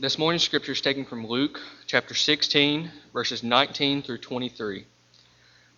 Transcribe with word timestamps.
This 0.00 0.16
morning's 0.16 0.44
scripture 0.44 0.70
is 0.70 0.80
taken 0.80 1.04
from 1.04 1.26
Luke 1.26 1.58
chapter 1.88 2.14
16, 2.14 2.88
verses 3.12 3.42
19 3.42 4.02
through 4.02 4.18
23. 4.18 4.84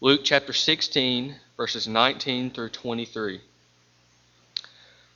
Luke 0.03 0.21
chapter 0.25 0.53
16, 0.53 1.37
verses 1.57 1.89
19 1.89 2.51
through 2.51 2.69
23. 2.69 3.41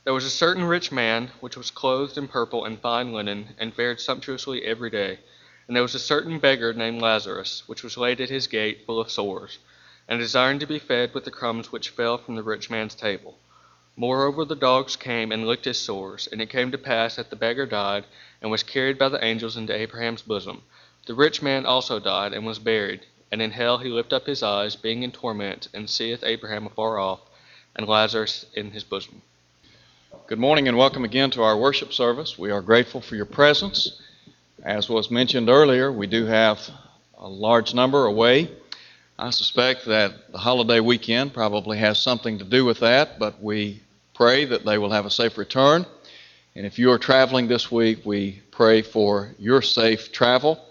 There 0.05 0.13
was 0.13 0.25
a 0.25 0.31
certain 0.31 0.63
rich 0.63 0.91
man 0.91 1.29
which 1.39 1.55
was 1.55 1.69
clothed 1.69 2.17
in 2.17 2.27
purple 2.27 2.65
and 2.65 2.79
fine 2.79 3.13
linen, 3.13 3.49
and 3.59 3.75
fared 3.75 4.01
sumptuously 4.01 4.63
every 4.65 4.89
day. 4.89 5.19
And 5.67 5.75
there 5.75 5.83
was 5.83 5.93
a 5.93 5.99
certain 5.99 6.39
beggar 6.39 6.73
named 6.73 6.99
Lazarus, 6.99 7.61
which 7.67 7.83
was 7.83 7.97
laid 7.97 8.19
at 8.19 8.29
his 8.29 8.47
gate, 8.47 8.87
full 8.87 8.99
of 8.99 9.11
sores, 9.11 9.59
and 10.07 10.19
desiring 10.19 10.57
to 10.57 10.65
be 10.65 10.79
fed 10.79 11.13
with 11.13 11.25
the 11.25 11.31
crumbs 11.31 11.71
which 11.71 11.89
fell 11.89 12.17
from 12.17 12.37
the 12.37 12.41
rich 12.41 12.71
man's 12.71 12.95
table. 12.95 13.37
Moreover, 13.97 14.43
the 14.43 14.55
dogs 14.55 14.95
came 14.95 15.31
and 15.31 15.47
licked 15.47 15.65
his 15.65 15.79
sores. 15.79 16.27
And 16.31 16.41
it 16.41 16.49
came 16.49 16.71
to 16.71 16.77
pass 16.77 17.15
that 17.15 17.29
the 17.29 17.35
beggar 17.35 17.65
died, 17.65 18.05
and 18.41 18.51
was 18.51 18.63
carried 18.63 18.99
by 18.99 19.09
the 19.09 19.23
angels 19.23 19.55
into 19.55 19.73
Abraham's 19.73 20.21
bosom. 20.21 20.63
The 21.05 21.13
rich 21.13 21.41
man 21.41 21.65
also 21.65 21.99
died, 21.99 22.33
and 22.33 22.45
was 22.45 22.59
buried. 22.59 23.01
And 23.31 23.41
in 23.41 23.51
hell 23.51 23.77
he 23.77 23.89
lift 23.89 24.11
up 24.11 24.25
his 24.25 24.43
eyes, 24.43 24.75
being 24.75 25.03
in 25.03 25.11
torment, 25.11 25.69
and 25.73 25.89
seeth 25.89 26.23
Abraham 26.23 26.65
afar 26.65 26.99
off, 26.99 27.21
and 27.75 27.87
Lazarus 27.87 28.45
in 28.53 28.71
his 28.71 28.83
bosom. 28.83 29.21
Good 30.27 30.39
morning, 30.39 30.67
and 30.67 30.77
welcome 30.77 31.05
again 31.05 31.31
to 31.31 31.43
our 31.43 31.57
worship 31.57 31.93
service. 31.93 32.37
We 32.37 32.51
are 32.51 32.61
grateful 32.61 32.99
for 32.99 33.15
your 33.15 33.25
presence. 33.25 34.01
As 34.63 34.89
was 34.89 35.11
mentioned 35.11 35.49
earlier, 35.49 35.91
we 35.91 36.07
do 36.07 36.25
have 36.25 36.59
a 37.17 37.27
large 37.27 37.73
number 37.73 38.05
away. 38.05 38.49
I 39.17 39.29
suspect 39.29 39.85
that 39.85 40.31
the 40.31 40.37
holiday 40.39 40.79
weekend 40.79 41.33
probably 41.33 41.77
has 41.77 41.99
something 41.99 42.39
to 42.39 42.43
do 42.43 42.65
with 42.65 42.79
that, 42.79 43.19
but 43.19 43.41
we 43.41 43.81
pray 44.15 44.45
that 44.45 44.65
they 44.65 44.77
will 44.77 44.91
have 44.91 45.05
a 45.05 45.11
safe 45.11 45.37
return. 45.37 45.85
And 46.55 46.65
if 46.65 46.79
you 46.79 46.91
are 46.91 46.97
traveling 46.97 47.47
this 47.47 47.69
week, 47.69 48.05
we 48.05 48.41
pray 48.49 48.81
for 48.81 49.35
your 49.37 49.61
safe 49.61 50.11
travel 50.13 50.65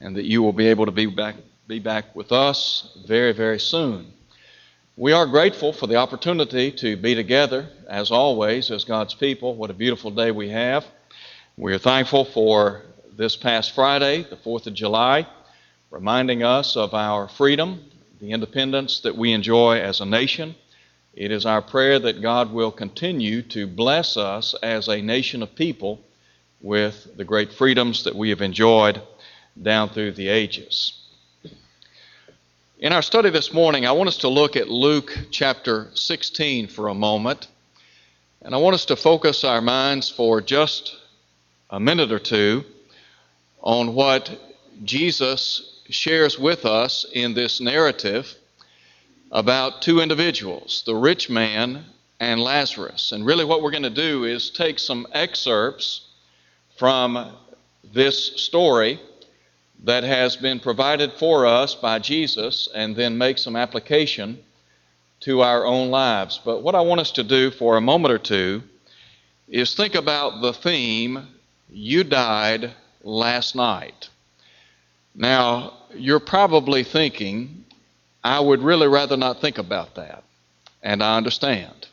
and 0.00 0.16
that 0.16 0.24
you 0.24 0.42
will 0.42 0.52
be 0.52 0.68
able 0.68 0.86
to 0.86 0.92
be 0.92 1.06
back, 1.06 1.34
be 1.66 1.80
back 1.80 2.14
with 2.14 2.30
us 2.30 2.96
very, 3.06 3.32
very 3.32 3.58
soon. 3.58 4.12
We 4.96 5.12
are 5.12 5.26
grateful 5.26 5.72
for 5.72 5.88
the 5.88 5.96
opportunity 5.96 6.70
to 6.70 6.96
be 6.96 7.16
together, 7.16 7.68
as 7.88 8.12
always, 8.12 8.70
as 8.70 8.84
God's 8.84 9.14
people. 9.14 9.56
What 9.56 9.70
a 9.70 9.74
beautiful 9.74 10.12
day 10.12 10.30
we 10.30 10.50
have. 10.50 10.86
We 11.56 11.74
are 11.74 11.78
thankful 11.78 12.24
for 12.24 12.82
this 13.16 13.34
past 13.34 13.72
Friday, 13.74 14.22
the 14.22 14.36
4th 14.36 14.68
of 14.68 14.74
July, 14.74 15.26
reminding 15.90 16.44
us 16.44 16.76
of 16.76 16.94
our 16.94 17.26
freedom, 17.26 17.84
the 18.20 18.30
independence 18.30 19.00
that 19.00 19.16
we 19.16 19.32
enjoy 19.32 19.80
as 19.80 20.00
a 20.00 20.06
nation. 20.06 20.54
It 21.16 21.30
is 21.30 21.46
our 21.46 21.62
prayer 21.62 22.00
that 22.00 22.22
God 22.22 22.52
will 22.52 22.72
continue 22.72 23.42
to 23.42 23.68
bless 23.68 24.16
us 24.16 24.52
as 24.64 24.88
a 24.88 25.00
nation 25.00 25.44
of 25.44 25.54
people 25.54 26.00
with 26.60 27.16
the 27.16 27.22
great 27.24 27.52
freedoms 27.52 28.02
that 28.02 28.16
we 28.16 28.30
have 28.30 28.42
enjoyed 28.42 29.00
down 29.60 29.90
through 29.90 30.12
the 30.12 30.26
ages. 30.26 31.00
In 32.80 32.92
our 32.92 33.00
study 33.00 33.30
this 33.30 33.52
morning, 33.52 33.86
I 33.86 33.92
want 33.92 34.08
us 34.08 34.16
to 34.18 34.28
look 34.28 34.56
at 34.56 34.68
Luke 34.68 35.16
chapter 35.30 35.88
16 35.94 36.66
for 36.66 36.88
a 36.88 36.94
moment. 36.94 37.46
And 38.42 38.52
I 38.52 38.58
want 38.58 38.74
us 38.74 38.86
to 38.86 38.96
focus 38.96 39.44
our 39.44 39.60
minds 39.60 40.10
for 40.10 40.40
just 40.40 40.96
a 41.70 41.78
minute 41.78 42.10
or 42.10 42.18
two 42.18 42.64
on 43.62 43.94
what 43.94 44.36
Jesus 44.82 45.80
shares 45.88 46.40
with 46.40 46.66
us 46.66 47.06
in 47.12 47.34
this 47.34 47.60
narrative 47.60 48.34
about 49.34 49.82
two 49.82 50.00
individuals, 50.00 50.84
the 50.86 50.94
rich 50.94 51.28
man 51.28 51.84
and 52.20 52.40
Lazarus. 52.40 53.10
And 53.10 53.26
really, 53.26 53.44
what 53.44 53.62
we're 53.62 53.72
going 53.72 53.82
to 53.82 53.90
do 53.90 54.24
is 54.24 54.48
take 54.48 54.78
some 54.78 55.06
excerpts 55.12 56.08
from 56.78 57.32
this 57.92 58.40
story 58.40 59.00
that 59.82 60.04
has 60.04 60.36
been 60.36 60.60
provided 60.60 61.12
for 61.14 61.46
us 61.46 61.74
by 61.74 61.98
Jesus 61.98 62.68
and 62.74 62.94
then 62.94 63.18
make 63.18 63.36
some 63.38 63.56
application 63.56 64.38
to 65.20 65.42
our 65.42 65.66
own 65.66 65.90
lives. 65.90 66.40
But 66.44 66.62
what 66.62 66.76
I 66.76 66.80
want 66.80 67.00
us 67.00 67.10
to 67.12 67.24
do 67.24 67.50
for 67.50 67.76
a 67.76 67.80
moment 67.80 68.14
or 68.14 68.18
two 68.18 68.62
is 69.48 69.74
think 69.74 69.96
about 69.96 70.42
the 70.42 70.52
theme, 70.52 71.26
You 71.68 72.04
Died 72.04 72.72
Last 73.02 73.56
Night. 73.56 74.08
Now, 75.14 75.74
you're 75.94 76.20
probably 76.20 76.84
thinking, 76.84 77.64
I 78.24 78.40
would 78.40 78.62
really 78.62 78.88
rather 78.88 79.16
not 79.16 79.40
think 79.42 79.58
about 79.58 79.94
that, 79.96 80.24
and 80.82 81.02
I 81.02 81.16
understand. 81.16 81.86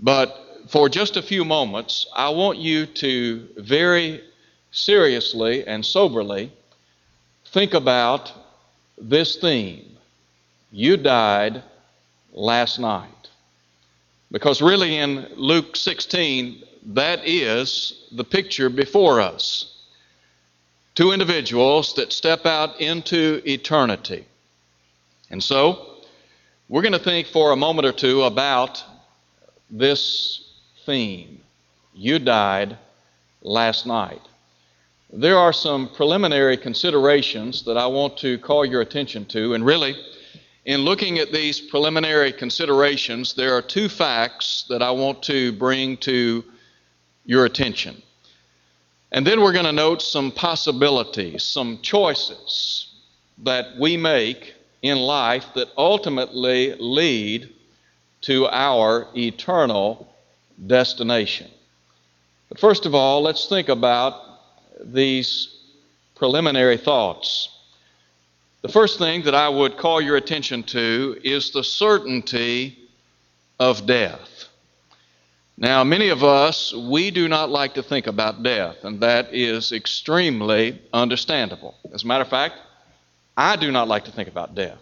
But 0.00 0.34
for 0.68 0.88
just 0.88 1.18
a 1.18 1.22
few 1.22 1.44
moments, 1.44 2.06
I 2.16 2.30
want 2.30 2.58
you 2.58 2.86
to 2.86 3.46
very 3.58 4.22
seriously 4.70 5.66
and 5.66 5.84
soberly 5.84 6.50
think 7.46 7.74
about 7.74 8.32
this 8.96 9.36
theme. 9.36 9.96
You 10.72 10.96
died 10.96 11.62
last 12.32 12.78
night. 12.78 13.08
Because 14.30 14.60
really, 14.60 14.96
in 14.96 15.26
Luke 15.36 15.74
16, 15.76 16.62
that 16.86 17.20
is 17.24 18.04
the 18.12 18.24
picture 18.24 18.68
before 18.68 19.20
us. 19.20 19.74
Two 20.94 21.12
individuals 21.12 21.94
that 21.94 22.12
step 22.12 22.44
out 22.44 22.80
into 22.80 23.40
eternity. 23.46 24.26
And 25.30 25.42
so, 25.42 25.98
we're 26.68 26.82
going 26.82 26.92
to 26.92 26.98
think 26.98 27.26
for 27.26 27.52
a 27.52 27.56
moment 27.56 27.86
or 27.86 27.92
two 27.92 28.22
about 28.22 28.82
this 29.70 30.52
theme. 30.84 31.40
You 31.94 32.18
died 32.18 32.76
last 33.42 33.86
night. 33.86 34.20
There 35.12 35.38
are 35.38 35.52
some 35.52 35.88
preliminary 35.88 36.56
considerations 36.56 37.64
that 37.64 37.78
I 37.78 37.86
want 37.86 38.18
to 38.18 38.38
call 38.38 38.64
your 38.64 38.82
attention 38.82 39.24
to, 39.26 39.54
and 39.54 39.64
really, 39.64 39.96
in 40.66 40.82
looking 40.82 41.18
at 41.18 41.32
these 41.32 41.60
preliminary 41.60 42.30
considerations, 42.30 43.32
there 43.32 43.54
are 43.54 43.62
two 43.62 43.88
facts 43.88 44.66
that 44.68 44.82
I 44.82 44.90
want 44.90 45.22
to 45.24 45.52
bring 45.52 45.96
to 45.98 46.44
your 47.24 47.46
attention. 47.46 48.02
And 49.10 49.26
then 49.26 49.40
we're 49.40 49.54
going 49.54 49.64
to 49.64 49.72
note 49.72 50.02
some 50.02 50.30
possibilities, 50.30 51.42
some 51.42 51.80
choices 51.80 52.94
that 53.44 53.78
we 53.78 53.96
make 53.96 54.54
in 54.82 54.98
life 54.98 55.46
that 55.54 55.68
ultimately 55.76 56.74
lead 56.78 57.48
to 58.22 58.46
our 58.48 59.06
eternal 59.16 60.12
destination. 60.66 61.50
But 62.48 62.58
first 62.58 62.86
of 62.86 62.94
all, 62.94 63.22
let's 63.22 63.48
think 63.48 63.68
about 63.68 64.14
these 64.80 65.56
preliminary 66.14 66.76
thoughts. 66.76 67.50
The 68.62 68.68
first 68.68 68.98
thing 68.98 69.22
that 69.22 69.34
I 69.34 69.48
would 69.48 69.76
call 69.76 70.00
your 70.00 70.16
attention 70.16 70.62
to 70.64 71.18
is 71.22 71.50
the 71.50 71.62
certainty 71.62 72.76
of 73.60 73.86
death. 73.86 74.46
Now, 75.56 75.82
many 75.82 76.08
of 76.08 76.22
us, 76.22 76.72
we 76.72 77.10
do 77.10 77.26
not 77.26 77.50
like 77.50 77.74
to 77.74 77.82
think 77.82 78.06
about 78.06 78.44
death, 78.44 78.84
and 78.84 79.00
that 79.00 79.34
is 79.34 79.72
extremely 79.72 80.80
understandable. 80.92 81.74
As 81.92 82.04
a 82.04 82.06
matter 82.06 82.22
of 82.22 82.30
fact, 82.30 82.54
I 83.38 83.54
do 83.54 83.70
not 83.70 83.86
like 83.86 84.04
to 84.06 84.10
think 84.10 84.28
about 84.28 84.56
death. 84.56 84.80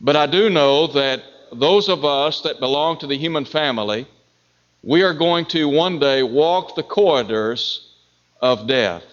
But 0.00 0.16
I 0.16 0.24
do 0.24 0.48
know 0.48 0.86
that 0.86 1.22
those 1.52 1.90
of 1.90 2.06
us 2.06 2.40
that 2.40 2.58
belong 2.58 2.98
to 3.00 3.06
the 3.06 3.18
human 3.18 3.44
family, 3.44 4.06
we 4.82 5.02
are 5.02 5.12
going 5.12 5.44
to 5.46 5.68
one 5.68 5.98
day 5.98 6.22
walk 6.22 6.74
the 6.74 6.82
corridors 6.82 7.86
of 8.40 8.66
death. 8.66 9.04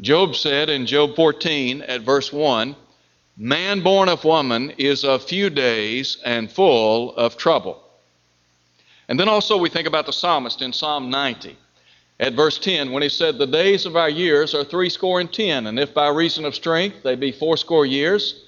Job 0.00 0.34
said 0.34 0.68
in 0.68 0.84
Job 0.84 1.14
14 1.14 1.82
at 1.82 2.00
verse 2.00 2.32
1 2.32 2.74
Man 3.36 3.82
born 3.82 4.08
of 4.08 4.24
woman 4.24 4.70
is 4.76 5.04
of 5.04 5.22
few 5.22 5.48
days 5.48 6.18
and 6.24 6.50
full 6.50 7.14
of 7.14 7.36
trouble. 7.36 7.80
And 9.08 9.18
then 9.18 9.28
also 9.28 9.56
we 9.56 9.68
think 9.68 9.86
about 9.86 10.06
the 10.06 10.12
psalmist 10.12 10.60
in 10.60 10.72
Psalm 10.72 11.08
90 11.08 11.56
at 12.20 12.34
verse 12.34 12.58
10 12.58 12.92
when 12.92 13.02
he 13.02 13.08
said, 13.08 13.38
The 13.38 13.46
days 13.46 13.86
of 13.86 13.96
our 13.96 14.08
years 14.08 14.54
are 14.54 14.64
threescore 14.64 15.20
and 15.20 15.32
ten, 15.32 15.66
and 15.66 15.78
if 15.78 15.92
by 15.92 16.08
reason 16.08 16.44
of 16.44 16.54
strength 16.54 17.02
they 17.02 17.16
be 17.16 17.32
fourscore 17.32 17.86
years, 17.86 18.44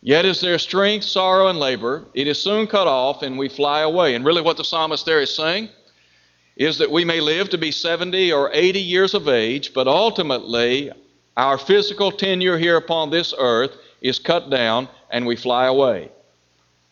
yet 0.00 0.24
is 0.24 0.40
there 0.40 0.58
strength, 0.58 1.04
sorrow, 1.04 1.48
and 1.48 1.58
labor, 1.58 2.04
it 2.14 2.26
is 2.26 2.40
soon 2.40 2.66
cut 2.66 2.86
off, 2.86 3.22
and 3.22 3.38
we 3.38 3.48
fly 3.48 3.80
away. 3.80 4.14
And 4.14 4.24
really, 4.24 4.42
what 4.42 4.56
the 4.56 4.64
psalmist 4.64 5.04
there 5.04 5.20
is 5.20 5.34
saying 5.34 5.68
is 6.56 6.78
that 6.78 6.90
we 6.90 7.04
may 7.04 7.20
live 7.20 7.48
to 7.50 7.58
be 7.58 7.70
70 7.70 8.32
or 8.32 8.50
80 8.52 8.80
years 8.80 9.14
of 9.14 9.28
age, 9.28 9.72
but 9.72 9.88
ultimately 9.88 10.90
our 11.36 11.56
physical 11.56 12.10
tenure 12.10 12.58
here 12.58 12.76
upon 12.76 13.10
this 13.10 13.32
earth 13.38 13.76
is 14.02 14.18
cut 14.18 14.50
down 14.50 14.88
and 15.10 15.26
we 15.26 15.36
fly 15.36 15.66
away. 15.66 16.10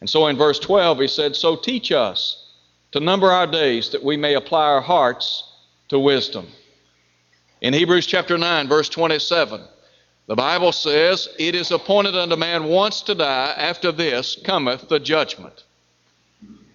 And 0.01 0.09
so 0.09 0.27
in 0.29 0.37
verse 0.37 0.59
12, 0.59 1.01
he 1.01 1.09
said, 1.09 1.35
So 1.35 1.57
teach 1.57 1.93
us 1.93 2.51
to 2.93 3.01
number 3.01 3.31
our 3.31 3.47
days 3.47 3.91
that 3.91 4.03
we 4.03 4.17
may 4.17 4.35
apply 4.35 4.65
our 4.65 4.81
hearts 4.81 5.48
to 5.89 5.99
wisdom. 5.99 6.47
In 7.61 7.75
Hebrews 7.75 8.07
chapter 8.07 8.39
9, 8.39 8.69
verse 8.69 8.89
27, 8.89 9.61
the 10.27 10.37
Bible 10.37 10.73
says, 10.73 11.29
It 11.39 11.55
is 11.55 11.71
appointed 11.71 12.15
unto 12.15 12.37
man 12.37 12.65
once 12.65 13.01
to 13.03 13.15
die, 13.15 13.55
after 13.57 13.91
this 13.91 14.37
cometh 14.45 14.89
the 14.89 15.01
judgment. 15.01 15.65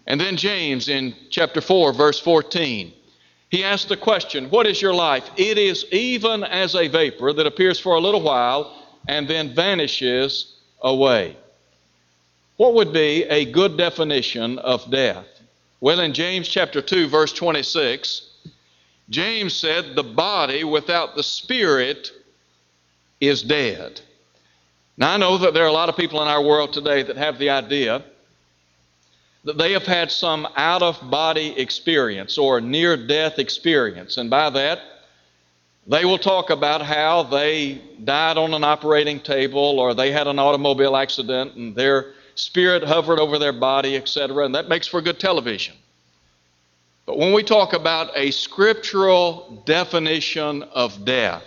And 0.07 0.19
then 0.19 0.35
James 0.35 0.89
in 0.89 1.15
chapter 1.29 1.61
4, 1.61 1.93
verse 1.93 2.19
14, 2.19 2.91
he 3.49 3.63
asked 3.63 3.87
the 3.87 3.97
question, 3.97 4.49
What 4.49 4.65
is 4.65 4.81
your 4.81 4.93
life? 4.93 5.29
It 5.37 5.57
is 5.57 5.85
even 5.91 6.43
as 6.43 6.75
a 6.75 6.87
vapor 6.87 7.33
that 7.33 7.47
appears 7.47 7.79
for 7.79 7.95
a 7.95 7.99
little 7.99 8.21
while 8.21 8.75
and 9.07 9.27
then 9.27 9.53
vanishes 9.53 10.55
away. 10.81 11.37
What 12.57 12.73
would 12.73 12.91
be 12.91 13.23
a 13.23 13.45
good 13.45 13.77
definition 13.77 14.59
of 14.59 14.89
death? 14.89 15.27
Well, 15.79 15.99
in 15.99 16.13
James 16.13 16.47
chapter 16.47 16.81
2, 16.81 17.07
verse 17.07 17.33
26, 17.33 18.32
James 19.09 19.53
said, 19.53 19.95
The 19.95 20.03
body 20.03 20.63
without 20.63 21.15
the 21.15 21.23
spirit 21.23 22.11
is 23.19 23.41
dead. 23.41 24.01
Now, 24.97 25.13
I 25.13 25.17
know 25.17 25.37
that 25.39 25.53
there 25.53 25.63
are 25.63 25.67
a 25.67 25.73
lot 25.73 25.89
of 25.89 25.97
people 25.97 26.21
in 26.21 26.27
our 26.27 26.41
world 26.41 26.73
today 26.73 27.03
that 27.03 27.17
have 27.17 27.39
the 27.39 27.49
idea 27.49 28.03
that 29.43 29.57
they 29.57 29.73
have 29.73 29.85
had 29.85 30.11
some 30.11 30.47
out 30.55 30.81
of 30.81 31.09
body 31.09 31.59
experience 31.59 32.37
or 32.37 32.61
near 32.61 32.95
death 32.95 33.39
experience. 33.39 34.17
And 34.17 34.29
by 34.29 34.49
that, 34.51 34.79
they 35.85 36.05
will 36.05 36.17
talk 36.17 36.49
about 36.49 36.81
how 36.81 37.23
they 37.23 37.81
died 38.03 38.37
on 38.37 38.53
an 38.53 38.63
operating 38.63 39.19
table 39.19 39.79
or 39.79 39.93
they 39.93 40.11
had 40.11 40.27
an 40.27 40.39
automobile 40.39 40.95
accident 40.95 41.55
and 41.55 41.75
their 41.75 42.13
spirit 42.35 42.83
hovered 42.83 43.19
over 43.19 43.37
their 43.37 43.51
body, 43.51 43.97
etc. 43.97 44.45
And 44.45 44.55
that 44.55 44.69
makes 44.69 44.87
for 44.87 45.01
good 45.01 45.19
television. 45.19 45.75
But 47.05 47.17
when 47.17 47.33
we 47.33 47.43
talk 47.43 47.73
about 47.73 48.11
a 48.15 48.31
scriptural 48.31 49.61
definition 49.65 50.63
of 50.63 51.03
death, 51.03 51.43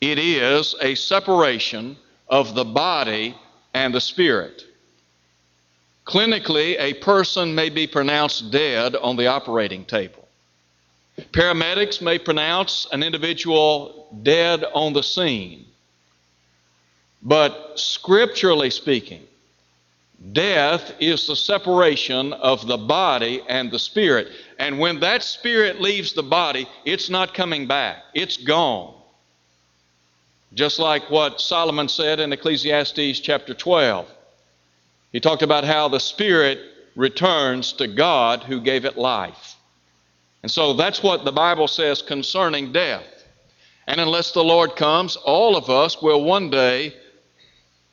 it 0.00 0.18
is 0.18 0.74
a 0.80 0.94
separation 0.94 1.96
of 2.28 2.54
the 2.54 2.64
body 2.64 3.34
and 3.72 3.92
the 3.92 4.00
spirit. 4.00 4.62
Clinically, 6.06 6.76
a 6.78 6.94
person 6.94 7.54
may 7.54 7.70
be 7.70 7.86
pronounced 7.86 8.50
dead 8.50 8.94
on 8.94 9.16
the 9.16 9.26
operating 9.26 9.84
table. 9.84 10.28
Paramedics 11.32 12.02
may 12.02 12.18
pronounce 12.18 12.86
an 12.92 13.02
individual 13.02 14.08
dead 14.22 14.64
on 14.74 14.92
the 14.92 15.02
scene. 15.02 15.64
But 17.22 17.72
scripturally 17.76 18.70
speaking, 18.70 19.22
death 20.32 20.92
is 21.00 21.26
the 21.26 21.36
separation 21.36 22.32
of 22.32 22.66
the 22.66 22.78
body 22.78 23.42
and 23.48 23.70
the 23.70 23.78
spirit. 23.78 24.28
And 24.58 24.78
when 24.78 25.00
that 25.00 25.22
spirit 25.22 25.80
leaves 25.80 26.12
the 26.12 26.22
body, 26.22 26.68
it's 26.84 27.10
not 27.10 27.34
coming 27.34 27.66
back, 27.66 27.98
it's 28.14 28.36
gone. 28.36 28.94
Just 30.54 30.78
like 30.78 31.10
what 31.10 31.40
Solomon 31.40 31.88
said 31.88 32.20
in 32.20 32.32
Ecclesiastes 32.32 33.20
chapter 33.20 33.54
12. 33.54 34.08
He 35.12 35.20
talked 35.20 35.42
about 35.42 35.64
how 35.64 35.88
the 35.88 36.00
spirit 36.00 36.58
returns 36.96 37.72
to 37.74 37.88
God 37.88 38.42
who 38.44 38.60
gave 38.60 38.84
it 38.84 38.96
life. 38.96 39.56
And 40.42 40.50
so 40.50 40.74
that's 40.74 41.02
what 41.02 41.24
the 41.24 41.32
Bible 41.32 41.68
says 41.68 42.02
concerning 42.02 42.72
death. 42.72 43.06
And 43.86 44.00
unless 44.00 44.32
the 44.32 44.44
Lord 44.44 44.76
comes, 44.76 45.16
all 45.16 45.56
of 45.56 45.70
us 45.70 46.00
will 46.00 46.22
one 46.24 46.50
day 46.50 46.94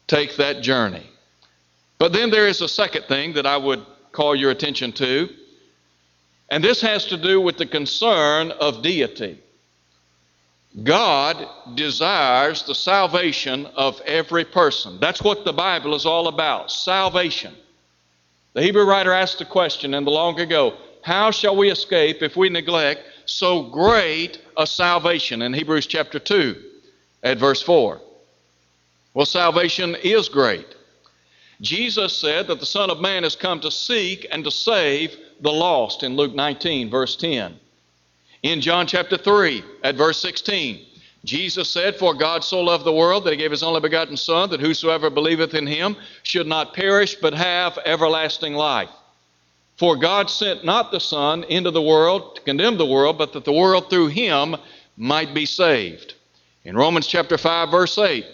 take 0.08 0.36
that 0.38 0.62
journey. 0.62 1.11
But 2.02 2.14
then 2.14 2.32
there 2.32 2.48
is 2.48 2.62
a 2.62 2.68
second 2.68 3.04
thing 3.04 3.34
that 3.34 3.46
I 3.46 3.58
would 3.58 3.86
call 4.12 4.36
your 4.36 4.50
attention 4.50 4.92
to, 4.94 5.30
and 6.50 6.64
this 6.64 6.82
has 6.82 7.06
to 7.06 7.16
do 7.16 7.40
with 7.40 7.58
the 7.58 7.66
concern 7.68 8.50
of 8.50 8.82
deity. 8.82 9.40
God 10.82 11.48
desires 11.76 12.64
the 12.64 12.74
salvation 12.74 13.68
of 13.76 14.02
every 14.08 14.44
person. 14.44 14.98
That's 15.00 15.22
what 15.22 15.46
the 15.46 15.54
Bible 15.54 15.94
is 15.94 16.08
all 16.08 16.28
about 16.28 16.72
salvation. 16.72 17.54
The 18.54 18.64
Hebrew 18.64 18.86
writer 18.90 19.14
asked 19.14 19.38
the 19.38 19.46
question 19.46 19.94
in 19.94 20.04
the 20.04 20.10
long 20.10 20.40
ago 20.40 20.74
how 21.04 21.30
shall 21.30 21.56
we 21.56 21.70
escape 21.70 22.24
if 22.24 22.36
we 22.36 22.50
neglect 22.50 23.02
so 23.26 23.62
great 23.62 24.42
a 24.58 24.66
salvation? 24.66 25.44
In 25.44 25.54
Hebrews 25.54 25.86
chapter 25.86 26.18
2 26.18 26.64
at 27.22 27.38
verse 27.38 27.62
4. 27.62 28.02
Well, 29.14 29.28
salvation 29.28 29.96
is 30.02 30.28
great. 30.28 30.66
Jesus 31.62 32.18
said 32.18 32.48
that 32.48 32.60
the 32.60 32.66
Son 32.66 32.90
of 32.90 33.00
Man 33.00 33.22
has 33.22 33.36
come 33.36 33.60
to 33.62 33.72
seek 33.72 34.28
and 34.32 34.44
to 34.44 34.52
save 34.52 35.16
the 35.42 35.52
lost 35.52 36.02
in 36.02 36.16
Luke 36.16 36.34
19, 36.34 36.90
verse 36.90 37.16
10. 37.16 37.56
In 38.42 38.62
John 38.62 38.88
chapter 38.88 39.16
3, 39.16 39.64
at 39.84 39.96
verse 39.96 40.20
16, 40.20 40.84
Jesus 41.24 41.70
said, 41.70 41.96
For 41.96 42.16
God 42.16 42.44
so 42.44 42.62
loved 42.62 42.84
the 42.84 42.92
world 42.92 43.24
that 43.24 43.32
he 43.32 43.38
gave 43.38 43.52
his 43.52 43.62
only 43.62 43.80
begotten 43.80 44.18
Son, 44.18 44.50
that 44.50 44.60
whosoever 44.60 45.12
believeth 45.12 45.54
in 45.54 45.68
him 45.68 45.96
should 46.24 46.48
not 46.48 46.74
perish, 46.74 47.14
but 47.16 47.36
have 47.36 47.78
everlasting 47.86 48.56
life. 48.56 48.90
For 49.78 49.96
God 49.96 50.32
sent 50.32 50.66
not 50.66 50.92
the 50.92 51.00
Son 51.00 51.44
into 51.44 51.70
the 51.70 51.82
world 51.82 52.38
to 52.38 52.42
condemn 52.42 52.78
the 52.78 52.88
world, 52.88 53.20
but 53.20 53.34
that 53.34 53.46
the 53.46 53.54
world 53.54 53.90
through 53.90 54.08
him 54.08 54.56
might 54.98 55.36
be 55.36 55.46
saved. 55.46 56.16
In 56.64 56.76
Romans 56.76 57.06
chapter 57.06 57.38
5, 57.38 57.70
verse 57.70 57.98
8, 58.00 58.26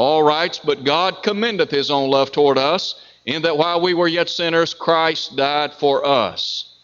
Paul 0.00 0.22
writes, 0.22 0.58
But 0.58 0.84
God 0.84 1.22
commendeth 1.22 1.70
his 1.70 1.90
own 1.90 2.08
love 2.08 2.32
toward 2.32 2.56
us, 2.56 2.94
in 3.26 3.42
that 3.42 3.58
while 3.58 3.82
we 3.82 3.92
were 3.92 4.08
yet 4.08 4.30
sinners, 4.30 4.72
Christ 4.72 5.36
died 5.36 5.74
for 5.74 6.06
us. 6.06 6.74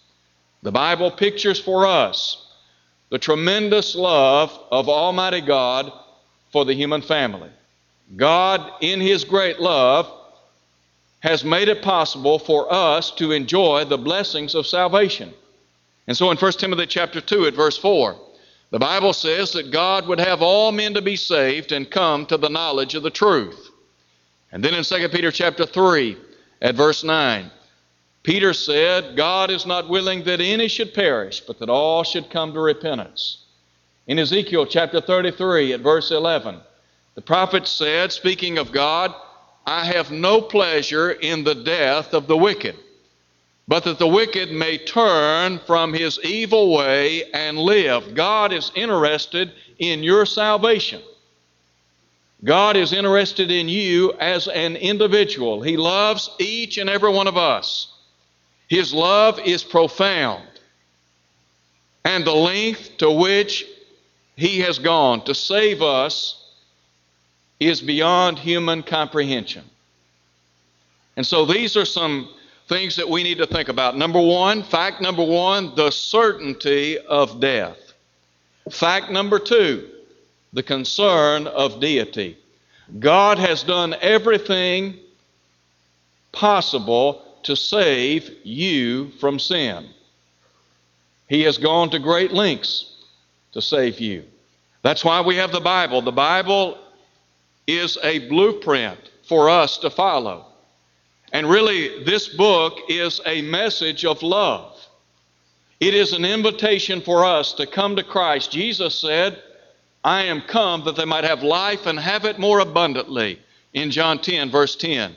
The 0.63 0.71
Bible 0.71 1.11
pictures 1.11 1.59
for 1.59 1.87
us 1.87 2.47
the 3.09 3.19
tremendous 3.19 3.95
love 3.95 4.53
of 4.71 4.91
Almighty 4.91 5.41
God 5.41 5.91
for 6.53 6.67
the 6.67 6.75
human 6.75 7.01
family. 7.01 7.49
God, 8.17 8.71
in 8.83 9.01
His 9.01 9.25
great 9.25 9.61
love, 9.61 10.13
has 11.21 11.43
made 11.43 11.69
it 11.69 11.81
possible 11.81 12.39
for 12.39 12.71
us 12.71 13.13
to 13.13 13.33
enjoy 13.33 13.87
the 13.87 13.97
blessings 13.97 14.55
of 14.55 14.67
salvation. 14.67 15.33
And 16.07 16.15
so 16.15 16.31
in 16.31 16.37
1 16.37 16.53
Timothy 16.53 16.85
chapter 16.85 17.23
2 17.23 17.47
at 17.47 17.55
verse 17.55 17.79
4, 17.79 18.15
the 18.71 18.79
Bible 18.79 19.13
says 19.13 19.53
that 19.53 19.71
God 19.71 20.07
would 20.09 20.19
have 20.19 20.43
all 20.43 20.73
men 20.73 20.95
to 20.95 21.03
be 21.03 21.17
saved 21.17 21.73
and 21.73 21.91
come 21.91 22.27
to 22.27 22.37
the 22.37 22.49
knowledge 22.49 22.95
of 22.95 23.03
the 23.03 23.11
truth. 23.11 23.71
And 24.51 24.65
then 24.65 24.75
in 24.75 24.85
2 24.85 25.09
Peter 25.09 25.31
chapter 25.31 25.65
3 25.65 26.17
at 26.63 26.75
verse 26.75 27.05
9, 27.05 27.51
Peter 28.23 28.53
said, 28.53 29.17
God 29.17 29.51
is 29.51 29.67
not 29.67 29.89
willing 29.89 30.25
that 30.25 30.41
any 30.41 30.67
should 30.67 30.95
perish, 30.95 31.41
but 31.41 31.61
that 31.61 31.71
all 31.71 32.03
should 32.03 32.29
come 32.29 32.53
to 32.53 32.61
repentance. 32.61 33.45
In 34.09 34.19
Ezekiel 34.19 34.67
chapter 34.67 35.01
33 35.01 35.75
at 35.75 35.81
verse 35.81 36.11
11, 36.11 36.61
the 37.15 37.23
prophet 37.23 37.69
said, 37.69 38.11
speaking 38.11 38.59
of 38.59 38.73
God, 38.73 39.15
I 39.65 39.85
have 39.85 40.11
no 40.11 40.41
pleasure 40.41 41.13
in 41.13 41.45
the 41.45 41.55
death 41.55 42.15
of 42.15 42.27
the 42.27 42.37
wicked 42.37 42.77
but 43.69 43.85
that 43.85 43.99
the 43.99 44.07
wicked 44.07 44.53
may 44.53 44.79
turn 44.79 45.59
from 45.67 45.93
his 45.93 46.21
evil 46.23 46.75
way 46.75 47.25
and 47.33 47.59
live. 47.59 48.15
God 48.15 48.53
is 48.53 48.71
interested 48.75 49.53
in 49.79 50.03
your 50.03 50.25
salvation. 50.25 51.03
God 52.45 52.77
is 52.77 52.93
interested 52.93 53.51
in 53.51 53.69
you 53.69 54.13
as 54.21 54.47
an 54.47 54.77
individual. 54.77 55.63
He 55.63 55.77
loves 55.77 56.31
each 56.39 56.79
and 56.79 56.89
every 56.89 57.11
one 57.11 57.27
of 57.27 57.37
us. 57.37 57.93
His 58.69 58.95
love 58.95 59.41
is 59.41 59.65
profound. 59.65 60.47
And 62.05 62.25
the 62.25 62.35
length 62.35 62.99
to 62.99 63.11
which 63.11 63.65
He 64.37 64.61
has 64.61 64.79
gone 64.79 65.25
to 65.25 65.35
save 65.35 65.83
us 65.83 66.43
is 67.59 67.81
beyond 67.81 68.39
human 68.39 68.83
comprehension. 68.83 69.65
And 71.17 71.27
so 71.27 71.47
these 71.47 71.77
are 71.77 71.87
some 71.87 72.29
things 72.69 72.97
that 72.97 73.09
we 73.09 73.23
need 73.23 73.39
to 73.39 73.47
think 73.47 73.69
about. 73.69 73.97
Number 73.97 74.21
one, 74.21 74.63
fact 74.63 75.01
number 75.01 75.25
one, 75.25 75.75
the 75.77 75.91
certainty 75.91 76.99
of 76.99 77.41
death. 77.41 77.79
Fact 78.71 79.11
number 79.11 79.39
two, 79.39 79.89
the 80.53 80.63
concern 80.63 81.47
of 81.47 81.81
deity. 81.81 82.37
God 82.99 83.39
has 83.39 83.63
done 83.63 83.95
everything 84.01 84.97
possible 86.33 87.23
to 87.45 87.57
save 87.57 88.31
you 88.45 89.11
from 89.21 89.39
sin. 89.39 89.89
He 91.29 91.43
has 91.43 91.59
gone 91.59 91.91
to 91.91 91.99
great 91.99 92.33
lengths 92.33 92.97
to 93.53 93.63
save 93.63 94.01
you. 94.01 94.25
That's 94.83 95.05
why 95.05 95.21
we 95.21 95.37
have 95.37 95.53
the 95.53 95.61
Bible. 95.61 96.03
The 96.03 96.13
Bible 96.13 96.79
is 97.67 97.99
a 98.03 98.29
blueprint 98.29 98.99
for 99.25 99.51
us 99.51 99.79
to 99.79 99.91
follow. 99.91 100.47
And 101.33 101.49
really, 101.49 102.05
this 102.05 102.29
book 102.29 102.79
is 102.89 103.21
a 103.27 103.43
message 103.43 104.05
of 104.05 104.23
love. 104.23 104.73
It 105.81 105.95
is 105.95 106.13
an 106.13 106.25
invitation 106.25 107.01
for 107.01 107.25
us 107.25 107.53
to 107.55 107.67
come 107.67 107.97
to 107.97 108.03
Christ. 108.03 108.51
Jesus 108.53 108.95
said, 108.95 109.43
I 110.05 110.23
am 110.23 110.43
come 110.43 110.85
that 110.85 110.97
they 110.97 111.05
might 111.05 111.25
have 111.25 111.43
life 111.43 111.87
and 111.87 111.99
have 111.99 112.25
it 112.25 112.39
more 112.39 112.61
abundantly, 112.61 113.41
in 113.75 113.91
John 113.91 114.21
10, 114.21 114.51
verse 114.51 114.77
10. 114.77 115.15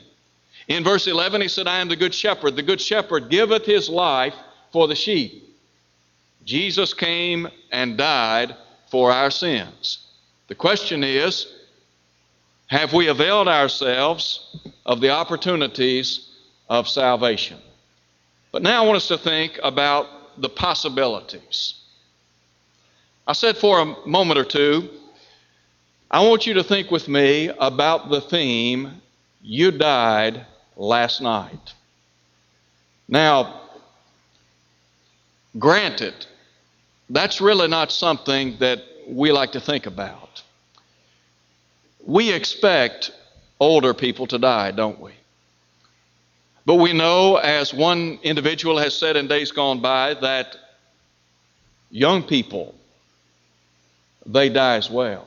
In 0.68 0.84
verse 0.84 1.06
11, 1.06 1.40
he 1.40 1.48
said, 1.48 1.66
I 1.66 1.78
am 1.78 1.88
the 1.88 1.96
good 1.96 2.14
shepherd. 2.14 2.56
The 2.56 2.62
good 2.62 2.80
shepherd 2.80 3.30
giveth 3.30 3.64
his 3.64 3.88
life 3.88 4.34
for 4.72 4.88
the 4.88 4.94
sheep. 4.94 5.56
Jesus 6.44 6.92
came 6.92 7.48
and 7.70 7.96
died 7.96 8.54
for 8.90 9.12
our 9.12 9.30
sins. 9.30 10.06
The 10.48 10.54
question 10.54 11.04
is, 11.04 11.46
have 12.70 12.92
we 12.92 13.08
availed 13.08 13.48
ourselves 13.48 14.56
of 14.86 15.00
the 15.00 15.10
opportunities 15.10 16.28
of 16.68 16.88
salvation? 16.88 17.58
But 18.52 18.62
now 18.62 18.84
I 18.84 18.86
want 18.86 18.96
us 18.96 19.08
to 19.08 19.18
think 19.18 19.58
about 19.60 20.06
the 20.40 20.48
possibilities. 20.48 21.74
I 23.26 23.32
said 23.32 23.56
for 23.56 23.80
a 23.80 24.08
moment 24.08 24.38
or 24.38 24.44
two, 24.44 24.88
I 26.12 26.20
want 26.20 26.46
you 26.46 26.54
to 26.54 26.62
think 26.62 26.92
with 26.92 27.08
me 27.08 27.48
about 27.58 28.08
the 28.08 28.20
theme, 28.20 29.02
You 29.42 29.72
Died 29.72 30.46
Last 30.76 31.20
Night. 31.20 31.74
Now, 33.08 33.62
granted, 35.58 36.14
that's 37.08 37.40
really 37.40 37.66
not 37.66 37.90
something 37.90 38.58
that 38.60 38.78
we 39.08 39.32
like 39.32 39.50
to 39.52 39.60
think 39.60 39.86
about. 39.86 40.29
We 42.06 42.32
expect 42.32 43.12
older 43.58 43.94
people 43.94 44.26
to 44.28 44.38
die, 44.38 44.70
don't 44.70 45.00
we? 45.00 45.12
But 46.66 46.76
we 46.76 46.92
know, 46.92 47.36
as 47.36 47.74
one 47.74 48.18
individual 48.22 48.78
has 48.78 48.94
said 48.94 49.16
in 49.16 49.28
days 49.28 49.50
gone 49.50 49.80
by, 49.80 50.14
that 50.14 50.56
young 51.90 52.22
people, 52.22 52.74
they 54.26 54.48
die 54.48 54.76
as 54.76 54.90
well. 54.90 55.26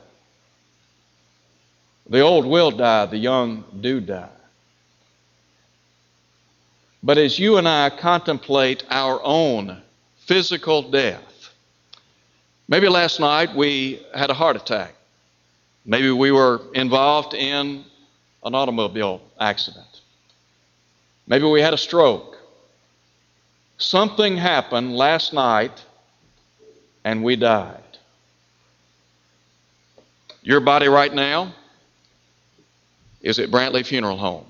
The 2.09 2.21
old 2.21 2.45
will 2.45 2.71
die, 2.71 3.05
the 3.07 3.17
young 3.17 3.63
do 3.81 3.99
die. 3.99 4.29
But 7.01 7.17
as 7.17 7.37
you 7.37 7.57
and 7.57 7.67
I 7.67 7.89
contemplate 7.89 8.85
our 8.89 9.21
own 9.23 9.81
physical 10.19 10.81
death, 10.83 11.53
maybe 12.67 12.87
last 12.87 13.19
night 13.19 13.53
we 13.53 14.01
had 14.15 14.29
a 14.29 14.33
heart 14.33 14.55
attack. 14.55 14.95
Maybe 15.85 16.11
we 16.11 16.31
were 16.31 16.61
involved 16.73 17.33
in 17.33 17.83
an 18.43 18.55
automobile 18.55 19.21
accident. 19.39 20.01
Maybe 21.27 21.45
we 21.45 21.61
had 21.61 21.73
a 21.73 21.77
stroke. 21.77 22.37
Something 23.77 24.37
happened 24.37 24.95
last 24.95 25.33
night 25.33 25.83
and 27.03 27.23
we 27.23 27.35
died. 27.35 27.79
Your 30.41 30.59
body 30.59 30.87
right 30.87 31.13
now 31.13 31.53
is 33.21 33.39
at 33.39 33.49
Brantley 33.49 33.85
Funeral 33.85 34.17
Home. 34.17 34.45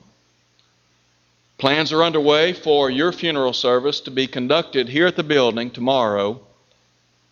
Plans 1.57 1.93
are 1.93 2.03
underway 2.03 2.53
for 2.53 2.89
your 2.89 3.11
funeral 3.11 3.53
service 3.53 4.01
to 4.01 4.11
be 4.11 4.27
conducted 4.27 4.89
here 4.89 5.07
at 5.07 5.15
the 5.15 5.23
building 5.23 5.69
tomorrow 5.69 6.41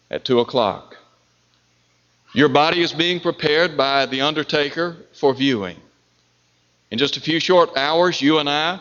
at 0.09 0.23
2 0.23 0.39
o'clock. 0.39 0.97
Your 2.33 2.49
body 2.49 2.81
is 2.81 2.93
being 2.93 3.19
prepared 3.19 3.75
by 3.75 4.05
the 4.05 4.21
undertaker 4.21 4.97
for 5.13 5.33
viewing. 5.33 5.77
In 6.89 6.97
just 6.97 7.17
a 7.17 7.21
few 7.21 7.39
short 7.39 7.75
hours, 7.77 8.21
you 8.21 8.39
and 8.39 8.49
I 8.49 8.79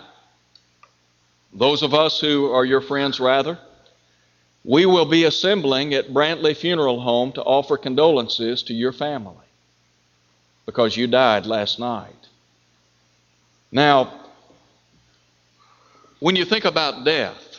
those 1.53 1.83
of 1.83 1.95
us 1.95 2.21
who 2.21 2.53
are 2.53 2.65
your 2.65 2.81
friends, 2.81 3.19
rather, 3.19 3.59
we 4.65 4.87
will 4.87 5.07
be 5.07 5.25
assembling 5.25 5.95
at 5.95 6.11
Brantley 6.11 6.57
Funeral 6.57 7.01
Home 7.01 7.33
to 7.33 7.43
offer 7.43 7.77
condolences 7.77 8.63
to 8.65 8.75
your 8.75 8.93
family 8.93 9.35
because 10.67 10.97
you 10.97 11.07
died 11.07 11.47
last 11.47 11.81
night. 11.81 12.15
Now, 13.73 14.13
when 16.21 16.37
you 16.37 16.45
think 16.45 16.67
about 16.67 17.05
death, 17.05 17.50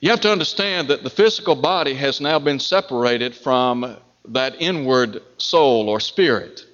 you 0.00 0.10
have 0.10 0.20
to 0.22 0.32
understand 0.32 0.88
that 0.88 1.02
the 1.02 1.10
physical 1.10 1.54
body 1.54 1.94
has 1.94 2.20
now 2.20 2.38
been 2.38 2.58
separated 2.58 3.34
from 3.34 3.96
that 4.28 4.54
inward 4.58 5.22
soul 5.36 5.88
or 5.88 6.00
spirit. 6.00 6.64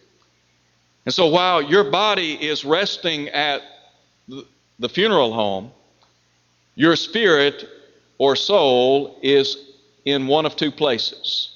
And 1.05 1.15
so 1.15 1.27
while 1.27 1.61
your 1.61 1.85
body 1.85 2.35
is 2.35 2.65
resting 2.65 3.29
at 3.29 3.63
the 4.79 4.89
funeral 4.89 5.33
home, 5.33 5.73
your 6.75 6.95
spirit 6.95 7.69
or 8.19 8.37
soul 8.37 9.19
is 9.23 9.73
in 10.05 10.27
one 10.27 10.47
of 10.47 10.57
two 10.57 10.71
places. 10.71 11.51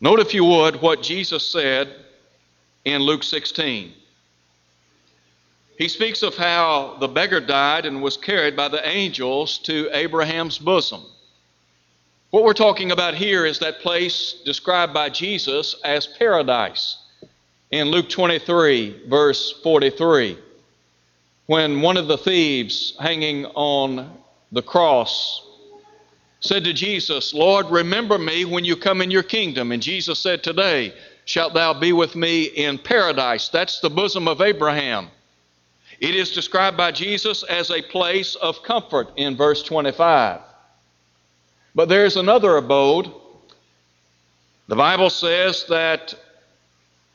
Note, 0.00 0.20
if 0.20 0.34
you 0.34 0.44
would, 0.44 0.80
what 0.80 1.02
Jesus 1.02 1.46
said 1.46 1.94
in 2.84 3.02
Luke 3.02 3.22
16. 3.22 3.92
He 5.78 5.88
speaks 5.88 6.22
of 6.22 6.36
how 6.36 6.96
the 7.00 7.08
beggar 7.08 7.40
died 7.40 7.86
and 7.86 8.02
was 8.02 8.16
carried 8.16 8.56
by 8.56 8.68
the 8.68 8.86
angels 8.86 9.58
to 9.60 9.88
Abraham's 9.92 10.58
bosom. 10.58 11.02
What 12.30 12.44
we're 12.44 12.52
talking 12.54 12.92
about 12.92 13.14
here 13.14 13.44
is 13.44 13.58
that 13.58 13.80
place 13.80 14.42
described 14.44 14.94
by 14.94 15.10
Jesus 15.10 15.74
as 15.84 16.06
paradise 16.06 16.98
in 17.70 17.88
Luke 17.88 18.08
23, 18.08 19.08
verse 19.08 19.52
43 19.62 20.38
when 21.46 21.82
one 21.82 21.96
of 21.96 22.08
the 22.08 22.18
thieves 22.18 22.94
hanging 23.00 23.46
on 23.46 24.10
the 24.52 24.62
cross 24.62 25.46
said 26.40 26.64
to 26.64 26.72
Jesus, 26.72 27.34
Lord, 27.34 27.66
remember 27.70 28.18
me 28.18 28.44
when 28.44 28.64
you 28.64 28.76
come 28.76 29.00
in 29.00 29.10
your 29.10 29.22
kingdom. 29.22 29.70
And 29.70 29.82
Jesus 29.82 30.18
said, 30.18 30.42
Today 30.42 30.94
shalt 31.24 31.54
thou 31.54 31.78
be 31.78 31.92
with 31.92 32.16
me 32.16 32.44
in 32.44 32.78
paradise. 32.78 33.48
That's 33.48 33.80
the 33.80 33.90
bosom 33.90 34.28
of 34.28 34.40
Abraham. 34.40 35.08
It 36.02 36.16
is 36.16 36.32
described 36.32 36.76
by 36.76 36.90
Jesus 36.90 37.44
as 37.44 37.70
a 37.70 37.80
place 37.80 38.34
of 38.34 38.64
comfort 38.64 39.12
in 39.14 39.36
verse 39.36 39.62
25. 39.62 40.40
But 41.76 41.88
there's 41.88 42.16
another 42.16 42.56
abode. 42.56 43.12
The 44.66 44.74
Bible 44.74 45.10
says 45.10 45.64
that 45.68 46.12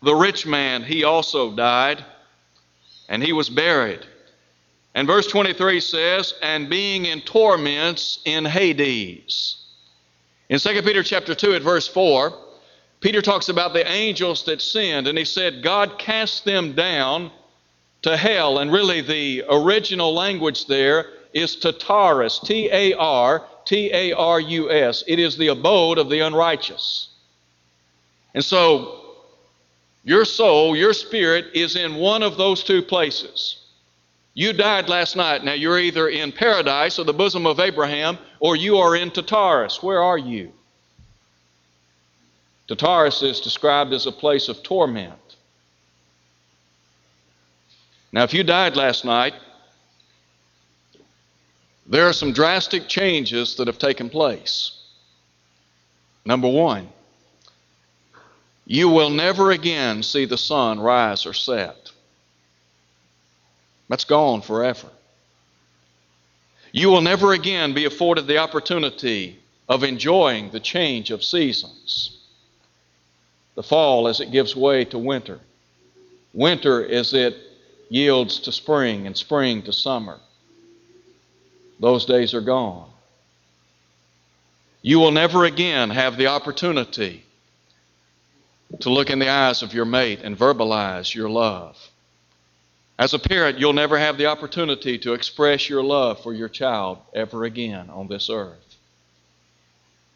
the 0.01 0.15
rich 0.15 0.45
man, 0.45 0.83
he 0.83 1.03
also 1.03 1.53
died, 1.53 2.01
and 3.09 3.21
he 3.21 3.33
was 3.33 3.49
buried. 3.49 4.05
And 4.95 5.05
verse 5.05 5.27
23 5.27 5.81
says, 5.81 6.33
and 6.41 6.69
being 6.69 7.07
in 7.07 7.19
torments 7.19 8.19
in 8.23 8.45
Hades. 8.45 9.65
In 10.47 10.59
2 10.59 10.81
Peter 10.81 11.03
chapter 11.03 11.35
2 11.35 11.55
at 11.55 11.61
verse 11.61 11.89
4, 11.89 12.33
Peter 13.01 13.21
talks 13.21 13.49
about 13.49 13.73
the 13.73 13.85
angels 13.85 14.45
that 14.45 14.61
sinned, 14.61 15.07
and 15.07 15.17
he 15.17 15.25
said, 15.25 15.61
God 15.61 15.99
cast 15.99 16.45
them 16.45 16.71
down 16.71 17.31
to 18.07 18.17
hell. 18.17 18.59
And 18.59 18.71
really, 18.71 19.01
the 19.01 19.43
original 19.49 20.13
language 20.13 20.65
there 20.65 21.07
is 21.33 21.55
Tartarus, 21.55 22.39
T 22.39 22.69
A 22.71 22.93
R 22.93 23.45
T 23.65 23.91
A 23.93 24.13
R 24.13 24.39
U 24.39 24.71
S. 24.71 25.03
It 25.07 25.19
is 25.19 25.37
the 25.37 25.47
abode 25.47 25.97
of 25.97 26.09
the 26.09 26.19
unrighteous. 26.21 27.09
And 28.33 28.43
so, 28.43 29.01
your 30.03 30.25
soul, 30.25 30.75
your 30.75 30.93
spirit 30.93 31.47
is 31.53 31.75
in 31.75 31.95
one 31.95 32.23
of 32.23 32.37
those 32.37 32.63
two 32.63 32.81
places. 32.81 33.57
You 34.33 34.53
died 34.53 34.87
last 34.87 35.15
night. 35.15 35.43
Now 35.43 35.53
you're 35.53 35.79
either 35.79 36.09
in 36.09 36.31
paradise 36.31 36.99
or 36.99 37.03
the 37.03 37.13
bosom 37.13 37.45
of 37.45 37.59
Abraham, 37.59 38.17
or 38.39 38.55
you 38.55 38.77
are 38.77 38.95
in 38.95 39.11
Tartarus. 39.11 39.81
Where 39.81 40.01
are 40.01 40.17
you? 40.17 40.53
Tartarus 42.67 43.23
is 43.23 43.39
described 43.39 43.93
as 43.93 44.05
a 44.05 44.11
place 44.11 44.47
of 44.47 44.61
torment. 44.61 45.26
Now, 48.11 48.23
if 48.23 48.33
you 48.33 48.43
died 48.43 48.75
last 48.75 49.03
night, 49.05 49.33
there 51.85 52.07
are 52.07 52.13
some 52.13 52.33
drastic 52.33 52.87
changes 52.87 53.55
that 53.55 53.67
have 53.67 53.77
taken 53.77 54.09
place. 54.09 54.71
Number 56.25 56.49
one, 56.49 56.89
you 58.65 58.89
will 58.89 59.09
never 59.09 59.51
again 59.51 60.03
see 60.03 60.25
the 60.25 60.37
sun 60.37 60.79
rise 60.79 61.25
or 61.25 61.33
set. 61.33 61.91
That's 63.87 64.03
gone 64.03 64.41
forever. 64.41 64.89
You 66.73 66.89
will 66.89 67.01
never 67.01 67.31
again 67.31 67.73
be 67.73 67.85
afforded 67.85 68.27
the 68.27 68.39
opportunity 68.39 69.39
of 69.69 69.83
enjoying 69.83 70.49
the 70.49 70.59
change 70.59 71.11
of 71.11 71.23
seasons. 71.23 72.17
The 73.55 73.63
fall 73.63 74.09
as 74.09 74.19
it 74.19 74.31
gives 74.31 74.55
way 74.55 74.83
to 74.85 74.97
winter, 74.97 75.39
winter 76.33 76.85
as 76.85 77.13
it 77.13 77.46
yields 77.89 78.39
to 78.41 78.51
spring, 78.51 79.07
and 79.07 79.15
spring 79.15 79.61
to 79.63 79.73
summer. 79.73 80.19
Those 81.79 82.05
days 82.05 82.33
are 82.33 82.41
gone. 82.41 82.89
You 84.81 84.99
will 84.99 85.11
never 85.11 85.45
again 85.45 85.89
have 85.89 86.17
the 86.17 86.27
opportunity 86.27 87.23
to 88.79 88.89
look 88.89 89.09
in 89.09 89.19
the 89.19 89.29
eyes 89.29 89.63
of 89.63 89.73
your 89.73 89.85
mate 89.85 90.21
and 90.23 90.37
verbalize 90.37 91.13
your 91.13 91.29
love. 91.29 91.77
As 92.99 93.13
a 93.13 93.19
parent, 93.19 93.59
you'll 93.59 93.73
never 93.73 93.97
have 93.97 94.17
the 94.17 94.25
opportunity 94.25 94.97
to 94.99 95.13
express 95.13 95.69
your 95.69 95.83
love 95.83 96.21
for 96.23 96.33
your 96.33 96.49
child 96.49 96.97
ever 97.13 97.43
again 97.43 97.89
on 97.89 98.07
this 98.07 98.29
earth. 98.29 98.75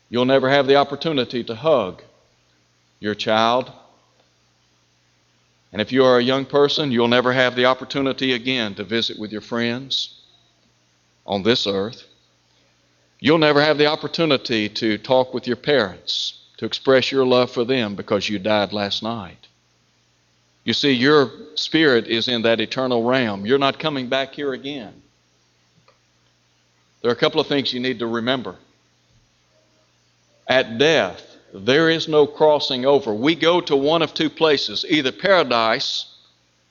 You'll 0.10 0.25
never 0.25 0.50
have 0.50 0.68
the 0.68 0.75
opportunity 0.75 1.44
to 1.44 1.56
hug 1.56 2.01
your 3.00 3.16
child. 3.16 3.72
And 5.72 5.82
if 5.82 5.92
you 5.92 6.04
are 6.04 6.18
a 6.18 6.24
young 6.24 6.46
person, 6.46 6.92
you'll 6.92 7.08
never 7.08 7.32
have 7.32 7.56
the 7.56 7.66
opportunity 7.66 8.34
again 8.34 8.75
to 8.75 8.84
visit 8.84 9.18
with 9.18 9.32
your 9.32 9.42
friends 9.42 10.22
on 11.25 11.44
this 11.44 11.66
earth. 11.66 12.04
You'll 13.20 13.38
never 13.38 13.62
have 13.62 13.78
the 13.78 13.86
opportunity 13.86 14.68
to 14.68 14.98
talk 14.98 15.34
with 15.34 15.48
your 15.48 15.56
parents, 15.56 16.40
to 16.58 16.66
express 16.66 17.12
your 17.12 17.25
love 17.25 17.51
for 17.51 17.63
them 17.63 17.96
because 17.96 18.28
you 18.28 18.40
died 18.40 18.74
last 18.74 19.04
night. 19.04 19.48
You 20.63 20.74
see, 20.74 20.92
your 20.92 21.32
spirit 21.56 22.08
is 22.08 22.28
in 22.28 22.42
that 22.44 22.60
eternal 22.60 23.04
realm. 23.04 23.46
You're 23.46 23.58
not 23.58 23.80
coming 23.80 24.08
back 24.08 24.34
here 24.34 24.54
again. 24.54 24.94
there 27.01 27.10
are 27.10 27.13
a 27.13 27.18
couple 27.18 27.40
of 27.40 27.48
things 27.48 27.74
you 27.74 27.80
need 27.80 28.00
to 28.00 28.08
remember. 28.08 28.56
At 30.48 30.78
death, 30.78 31.30
there 31.53 31.89
is 31.89 32.08
no 32.08 32.25
crossing 32.25 32.86
over. 32.86 33.13
We 33.13 33.36
go 33.36 33.62
to 33.62 33.75
one 33.75 34.01
of 34.01 34.13
two 34.13 34.29
places 34.29 34.86
either 34.88 35.12
paradise 35.12 36.05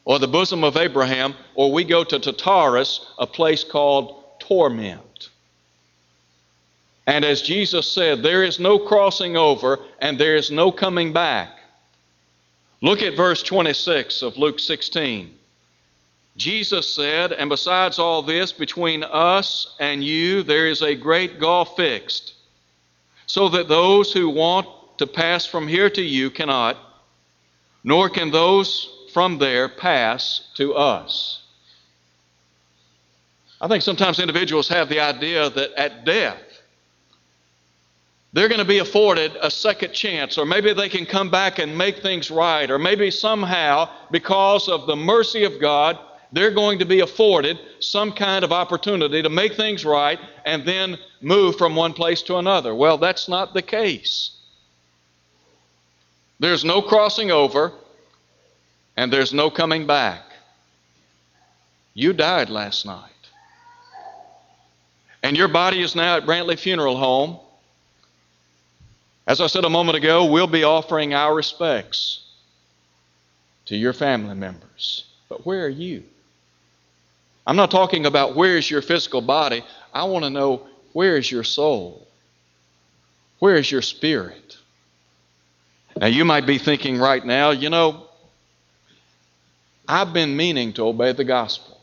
or 0.04 0.18
the 0.18 0.28
bosom 0.28 0.64
of 0.64 0.76
Abraham, 0.76 1.34
or 1.54 1.72
we 1.72 1.84
go 1.84 2.02
to 2.04 2.18
Tartarus, 2.18 3.06
a 3.18 3.26
place 3.26 3.62
called 3.62 4.24
torment. 4.40 5.28
And 7.06 7.24
as 7.24 7.42
Jesus 7.42 7.90
said, 7.90 8.22
there 8.22 8.42
is 8.42 8.60
no 8.60 8.78
crossing 8.78 9.36
over 9.36 9.80
and 10.00 10.18
there 10.18 10.36
is 10.36 10.50
no 10.50 10.70
coming 10.72 11.12
back. 11.12 11.50
Look 12.82 13.02
at 13.02 13.16
verse 13.16 13.42
26 13.42 14.22
of 14.22 14.38
Luke 14.38 14.58
16. 14.58 15.34
Jesus 16.36 16.88
said, 16.88 17.32
And 17.32 17.50
besides 17.50 17.98
all 17.98 18.22
this, 18.22 18.52
between 18.52 19.02
us 19.02 19.74
and 19.78 20.02
you 20.02 20.42
there 20.42 20.66
is 20.66 20.82
a 20.82 20.94
great 20.94 21.38
gulf 21.38 21.76
fixed, 21.76 22.34
so 23.30 23.48
that 23.48 23.68
those 23.68 24.12
who 24.12 24.28
want 24.28 24.66
to 24.98 25.06
pass 25.06 25.46
from 25.46 25.68
here 25.68 25.88
to 25.88 26.02
you 26.02 26.30
cannot, 26.30 26.76
nor 27.84 28.10
can 28.10 28.32
those 28.32 29.06
from 29.12 29.38
there 29.38 29.68
pass 29.68 30.48
to 30.56 30.74
us. 30.74 31.40
I 33.60 33.68
think 33.68 33.84
sometimes 33.84 34.18
individuals 34.18 34.66
have 34.70 34.88
the 34.88 34.98
idea 34.98 35.48
that 35.48 35.70
at 35.74 36.04
death, 36.04 36.42
they're 38.32 38.48
going 38.48 38.58
to 38.58 38.64
be 38.64 38.78
afforded 38.78 39.36
a 39.40 39.50
second 39.50 39.92
chance, 39.92 40.36
or 40.36 40.44
maybe 40.44 40.72
they 40.72 40.88
can 40.88 41.06
come 41.06 41.30
back 41.30 41.60
and 41.60 41.78
make 41.78 41.98
things 41.98 42.32
right, 42.32 42.68
or 42.68 42.80
maybe 42.80 43.12
somehow, 43.12 43.88
because 44.10 44.68
of 44.68 44.88
the 44.88 44.96
mercy 44.96 45.44
of 45.44 45.60
God, 45.60 45.96
they're 46.32 46.52
going 46.52 46.78
to 46.78 46.84
be 46.84 47.00
afforded 47.00 47.58
some 47.80 48.12
kind 48.12 48.44
of 48.44 48.52
opportunity 48.52 49.22
to 49.22 49.28
make 49.28 49.54
things 49.54 49.84
right 49.84 50.18
and 50.44 50.64
then 50.64 50.96
move 51.20 51.56
from 51.56 51.74
one 51.74 51.92
place 51.92 52.22
to 52.22 52.36
another. 52.36 52.74
Well, 52.74 52.98
that's 52.98 53.28
not 53.28 53.52
the 53.52 53.62
case. 53.62 54.36
There's 56.38 56.64
no 56.64 56.80
crossing 56.80 57.30
over, 57.30 57.72
and 58.96 59.12
there's 59.12 59.34
no 59.34 59.50
coming 59.50 59.86
back. 59.86 60.22
You 61.94 62.12
died 62.12 62.48
last 62.48 62.86
night. 62.86 63.10
And 65.22 65.36
your 65.36 65.48
body 65.48 65.82
is 65.82 65.94
now 65.94 66.16
at 66.16 66.24
Brantley 66.24 66.58
Funeral 66.58 66.96
Home. 66.96 67.38
As 69.26 69.40
I 69.40 69.48
said 69.48 69.64
a 69.64 69.70
moment 69.70 69.98
ago, 69.98 70.24
we'll 70.24 70.46
be 70.46 70.64
offering 70.64 71.12
our 71.12 71.34
respects 71.34 72.22
to 73.66 73.76
your 73.76 73.92
family 73.92 74.34
members. 74.34 75.04
But 75.28 75.44
where 75.44 75.66
are 75.66 75.68
you? 75.68 76.02
I'm 77.46 77.56
not 77.56 77.70
talking 77.70 78.06
about 78.06 78.36
where 78.36 78.56
is 78.56 78.70
your 78.70 78.82
physical 78.82 79.20
body. 79.20 79.64
I 79.92 80.04
want 80.04 80.24
to 80.24 80.30
know 80.30 80.66
where 80.92 81.16
is 81.16 81.30
your 81.30 81.44
soul? 81.44 82.06
Where 83.38 83.56
is 83.56 83.70
your 83.70 83.82
spirit? 83.82 84.56
Now, 85.96 86.06
you 86.06 86.24
might 86.24 86.46
be 86.46 86.58
thinking 86.58 86.98
right 86.98 87.24
now, 87.24 87.50
you 87.50 87.70
know, 87.70 88.06
I've 89.88 90.12
been 90.12 90.36
meaning 90.36 90.72
to 90.74 90.86
obey 90.86 91.12
the 91.12 91.24
gospel. 91.24 91.80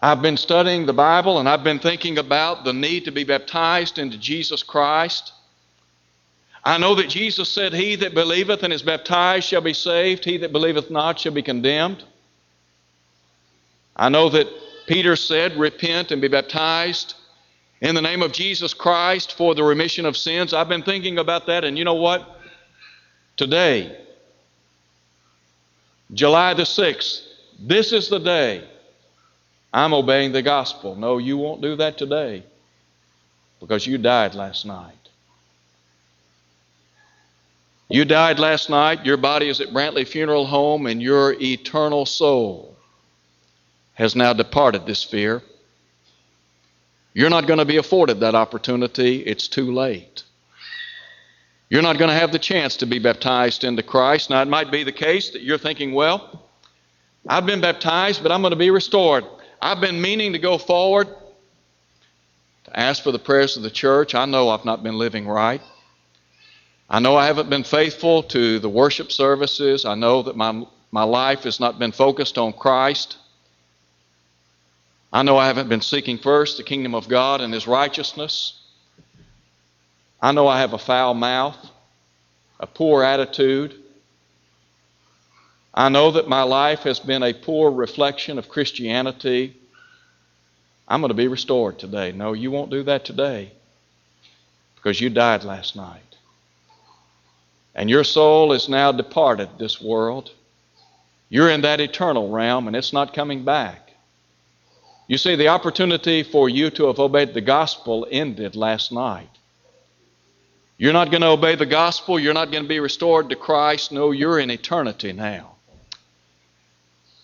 I've 0.00 0.22
been 0.22 0.36
studying 0.36 0.86
the 0.86 0.92
Bible 0.92 1.38
and 1.38 1.48
I've 1.48 1.62
been 1.62 1.78
thinking 1.78 2.18
about 2.18 2.64
the 2.64 2.72
need 2.72 3.04
to 3.04 3.12
be 3.12 3.24
baptized 3.24 3.98
into 3.98 4.18
Jesus 4.18 4.62
Christ. 4.62 5.32
I 6.64 6.78
know 6.78 6.94
that 6.94 7.08
Jesus 7.08 7.48
said, 7.48 7.72
He 7.72 7.96
that 7.96 8.14
believeth 8.14 8.62
and 8.62 8.72
is 8.72 8.82
baptized 8.82 9.46
shall 9.48 9.60
be 9.60 9.74
saved, 9.74 10.24
he 10.24 10.38
that 10.38 10.52
believeth 10.52 10.90
not 10.90 11.20
shall 11.20 11.32
be 11.32 11.42
condemned. 11.42 12.04
I 13.96 14.08
know 14.08 14.28
that 14.30 14.46
Peter 14.86 15.16
said, 15.16 15.56
Repent 15.56 16.10
and 16.10 16.20
be 16.20 16.28
baptized 16.28 17.14
in 17.80 17.94
the 17.94 18.02
name 18.02 18.22
of 18.22 18.32
Jesus 18.32 18.74
Christ 18.74 19.36
for 19.36 19.54
the 19.54 19.62
remission 19.62 20.06
of 20.06 20.16
sins. 20.16 20.54
I've 20.54 20.68
been 20.68 20.82
thinking 20.82 21.18
about 21.18 21.46
that, 21.46 21.64
and 21.64 21.76
you 21.76 21.84
know 21.84 21.94
what? 21.94 22.40
Today, 23.36 23.98
July 26.12 26.54
the 26.54 26.62
6th, 26.62 27.26
this 27.58 27.92
is 27.92 28.08
the 28.08 28.18
day 28.18 28.64
I'm 29.72 29.94
obeying 29.94 30.32
the 30.32 30.42
gospel. 30.42 30.94
No, 30.96 31.18
you 31.18 31.36
won't 31.36 31.62
do 31.62 31.76
that 31.76 31.96
today 31.96 32.44
because 33.60 33.86
you 33.86 33.98
died 33.98 34.34
last 34.34 34.66
night. 34.66 34.94
You 37.88 38.04
died 38.04 38.38
last 38.38 38.70
night. 38.70 39.04
Your 39.04 39.16
body 39.16 39.48
is 39.48 39.60
at 39.60 39.68
Brantley 39.68 40.06
Funeral 40.06 40.46
Home, 40.46 40.86
and 40.86 41.02
your 41.02 41.34
eternal 41.40 42.06
soul 42.06 42.71
has 44.02 44.16
now 44.16 44.32
departed 44.32 44.84
this 44.84 44.98
sphere. 44.98 45.40
You're 47.14 47.30
not 47.30 47.46
going 47.46 47.60
to 47.60 47.64
be 47.64 47.76
afforded 47.76 48.18
that 48.18 48.34
opportunity. 48.34 49.20
It's 49.20 49.46
too 49.46 49.72
late. 49.72 50.24
You're 51.70 51.82
not 51.82 51.98
going 51.98 52.08
to 52.08 52.16
have 52.16 52.32
the 52.32 52.38
chance 52.40 52.76
to 52.78 52.86
be 52.86 52.98
baptized 52.98 53.62
into 53.62 53.84
Christ. 53.84 54.28
Now, 54.28 54.42
it 54.42 54.48
might 54.48 54.72
be 54.72 54.82
the 54.82 54.90
case 54.90 55.30
that 55.30 55.42
you're 55.42 55.56
thinking, 55.56 55.94
well, 55.94 56.42
I've 57.28 57.46
been 57.46 57.60
baptized, 57.60 58.24
but 58.24 58.32
I'm 58.32 58.40
going 58.40 58.50
to 58.50 58.56
be 58.56 58.70
restored. 58.70 59.24
I've 59.60 59.80
been 59.80 60.02
meaning 60.02 60.32
to 60.32 60.40
go 60.40 60.58
forward 60.58 61.06
to 62.64 62.78
ask 62.78 63.04
for 63.04 63.12
the 63.12 63.20
prayers 63.20 63.56
of 63.56 63.62
the 63.62 63.70
church. 63.70 64.16
I 64.16 64.24
know 64.24 64.48
I've 64.48 64.64
not 64.64 64.82
been 64.82 64.98
living 64.98 65.28
right. 65.28 65.62
I 66.90 66.98
know 66.98 67.14
I 67.14 67.26
haven't 67.26 67.50
been 67.50 67.62
faithful 67.62 68.24
to 68.24 68.58
the 68.58 68.68
worship 68.68 69.12
services. 69.12 69.84
I 69.84 69.94
know 69.94 70.22
that 70.24 70.36
my, 70.36 70.66
my 70.90 71.04
life 71.04 71.44
has 71.44 71.60
not 71.60 71.78
been 71.78 71.92
focused 71.92 72.36
on 72.36 72.52
Christ. 72.52 73.18
I 75.12 75.22
know 75.22 75.36
I 75.36 75.46
haven't 75.46 75.68
been 75.68 75.82
seeking 75.82 76.16
first 76.16 76.56
the 76.56 76.62
kingdom 76.62 76.94
of 76.94 77.06
God 77.06 77.42
and 77.42 77.52
His 77.52 77.66
righteousness. 77.66 78.58
I 80.20 80.32
know 80.32 80.48
I 80.48 80.60
have 80.60 80.72
a 80.72 80.78
foul 80.78 81.12
mouth, 81.12 81.58
a 82.58 82.66
poor 82.66 83.02
attitude. 83.02 83.74
I 85.74 85.90
know 85.90 86.12
that 86.12 86.28
my 86.28 86.42
life 86.42 86.80
has 86.80 86.98
been 86.98 87.22
a 87.22 87.34
poor 87.34 87.70
reflection 87.70 88.38
of 88.38 88.48
Christianity. 88.48 89.56
I'm 90.88 91.00
going 91.00 91.10
to 91.10 91.14
be 91.14 91.28
restored 91.28 91.78
today. 91.78 92.12
No, 92.12 92.32
you 92.32 92.50
won't 92.50 92.70
do 92.70 92.82
that 92.84 93.04
today 93.04 93.52
because 94.76 95.00
you 95.00 95.10
died 95.10 95.44
last 95.44 95.76
night. 95.76 96.00
And 97.74 97.88
your 97.88 98.04
soul 98.04 98.52
is 98.52 98.68
now 98.68 98.92
departed 98.92 99.48
this 99.58 99.80
world. 99.80 100.30
You're 101.28 101.50
in 101.50 101.62
that 101.62 101.80
eternal 101.80 102.30
realm 102.30 102.66
and 102.66 102.76
it's 102.76 102.92
not 102.92 103.14
coming 103.14 103.44
back. 103.44 103.91
You 105.06 105.18
see, 105.18 105.36
the 105.36 105.48
opportunity 105.48 106.22
for 106.22 106.48
you 106.48 106.70
to 106.70 106.86
have 106.86 106.98
obeyed 106.98 107.34
the 107.34 107.40
gospel 107.40 108.06
ended 108.10 108.56
last 108.56 108.92
night. 108.92 109.28
You're 110.78 110.92
not 110.92 111.10
going 111.10 111.20
to 111.20 111.28
obey 111.28 111.54
the 111.54 111.66
gospel. 111.66 112.18
You're 112.18 112.34
not 112.34 112.50
going 112.50 112.64
to 112.64 112.68
be 112.68 112.80
restored 112.80 113.28
to 113.30 113.36
Christ. 113.36 113.92
No, 113.92 114.10
you're 114.10 114.38
in 114.38 114.50
eternity 114.50 115.12
now. 115.12 115.52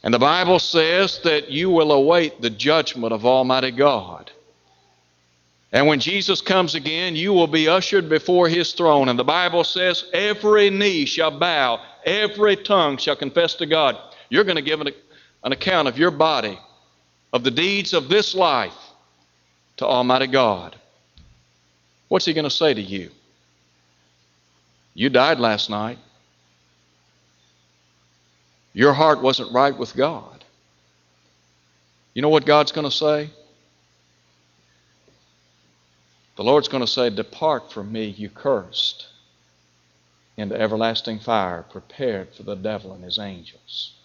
And 0.02 0.14
the 0.14 0.18
Bible 0.18 0.58
says 0.58 1.20
that 1.24 1.50
you 1.50 1.70
will 1.70 1.92
await 1.92 2.40
the 2.40 2.50
judgment 2.50 3.12
of 3.12 3.26
Almighty 3.26 3.72
God. 3.72 4.30
And 5.72 5.86
when 5.86 6.00
Jesus 6.00 6.40
comes 6.40 6.74
again, 6.74 7.16
you 7.16 7.32
will 7.32 7.46
be 7.46 7.68
ushered 7.68 8.08
before 8.08 8.48
his 8.48 8.72
throne. 8.72 9.08
And 9.08 9.18
the 9.18 9.24
Bible 9.24 9.64
says, 9.64 10.04
every 10.12 10.70
knee 10.70 11.04
shall 11.04 11.36
bow, 11.36 11.80
every 12.04 12.56
tongue 12.56 12.96
shall 12.96 13.16
confess 13.16 13.54
to 13.56 13.66
God. 13.66 13.98
You're 14.30 14.44
going 14.44 14.56
to 14.56 14.62
give 14.62 14.80
an, 14.80 14.88
an 15.44 15.52
account 15.52 15.88
of 15.88 15.98
your 15.98 16.10
body, 16.10 16.58
of 17.32 17.44
the 17.44 17.50
deeds 17.50 17.92
of 17.92 18.08
this 18.08 18.34
life 18.34 18.76
to 19.76 19.86
Almighty 19.86 20.26
God. 20.26 20.76
What's 22.08 22.24
he 22.24 22.32
going 22.32 22.44
to 22.44 22.50
say 22.50 22.74
to 22.74 22.80
you? 22.80 23.10
You 24.94 25.10
died 25.10 25.38
last 25.38 25.70
night. 25.70 25.98
Your 28.72 28.92
heart 28.92 29.22
wasn't 29.22 29.52
right 29.52 29.76
with 29.76 29.94
God. 29.94 30.44
You 32.14 32.22
know 32.22 32.28
what 32.28 32.46
God's 32.46 32.72
going 32.72 32.86
to 32.86 32.90
say? 32.90 33.30
The 36.36 36.44
Lord's 36.44 36.68
going 36.68 36.84
to 36.84 36.90
say, 36.90 37.10
Depart 37.10 37.72
from 37.72 37.92
me, 37.92 38.06
you 38.06 38.30
cursed, 38.30 39.08
into 40.36 40.58
everlasting 40.58 41.18
fire 41.18 41.64
prepared 41.68 42.32
for 42.34 42.44
the 42.44 42.54
devil 42.54 42.92
and 42.92 43.02
his 43.02 43.18
angels. 43.18 43.97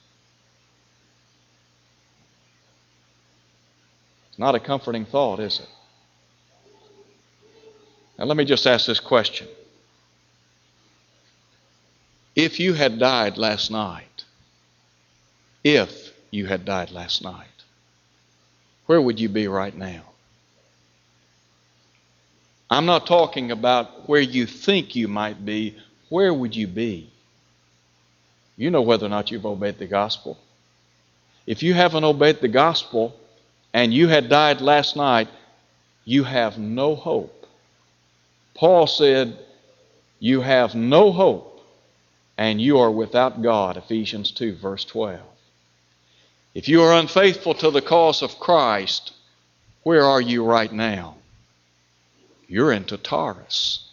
Not 4.38 4.56
a 4.56 4.60
comforting 4.60 5.06
thought, 5.06 5.40
is 5.40 5.60
it? 5.60 5.70
Now, 8.18 8.26
let 8.26 8.38
me 8.38 8.46
just 8.46 8.66
ask 8.68 8.86
this 8.86 9.00
question 9.00 9.48
if 12.36 12.60
you 12.60 12.74
had 12.74 13.00
died 13.00 13.38
last 13.38 13.70
night, 13.70 14.24
if 15.64 16.12
you 16.32 16.48
had 16.48 16.66
died 16.66 16.92
last 16.92 17.24
night, 17.24 17.48
where 18.86 19.02
would 19.02 19.20
you 19.20 19.30
be 19.30 19.48
right 19.48 19.76
now? 19.76 20.04
I'm 22.70 22.86
not 22.86 23.06
talking 23.06 23.52
about 23.52 24.10
where 24.10 24.22
you 24.22 24.48
think 24.48 24.96
you 24.96 25.08
might 25.08 25.46
be. 25.46 25.78
Where 26.10 26.34
would 26.34 26.56
you 26.56 26.66
be? 26.66 27.10
You 28.58 28.72
know 28.72 28.82
whether 28.82 29.06
or 29.06 29.10
not 29.10 29.30
you've 29.30 29.46
obeyed 29.46 29.78
the 29.78 29.86
gospel. 29.86 30.40
If 31.46 31.62
you 31.62 31.74
haven't 31.74 32.04
obeyed 32.04 32.42
the 32.42 32.48
gospel, 32.48 33.16
and 33.74 33.94
you 33.94 34.08
had 34.08 34.30
died 34.30 34.62
last 34.62 34.96
night, 34.96 35.28
you 36.06 36.24
have 36.24 36.58
no 36.58 36.96
hope. 36.96 37.48
Paul 38.54 38.88
said, 38.88 39.38
You 40.20 40.42
have 40.42 40.76
no 40.76 41.12
hope, 41.12 41.66
and 42.38 42.62
you 42.62 42.80
are 42.80 42.92
without 42.92 43.42
God. 43.42 43.78
Ephesians 43.78 44.32
2, 44.32 44.56
verse 44.56 44.86
12. 44.86 45.20
If 46.54 46.68
you 46.68 46.84
are 46.84 47.00
unfaithful 47.00 47.56
to 47.56 47.72
the 47.72 47.82
cause 47.82 48.22
of 48.22 48.40
Christ, 48.40 49.14
where 49.82 50.06
are 50.06 50.22
you 50.22 50.46
right 50.46 50.72
now? 50.72 51.16
You're 52.48 52.72
in 52.72 52.84
Tartarus. 52.84 53.90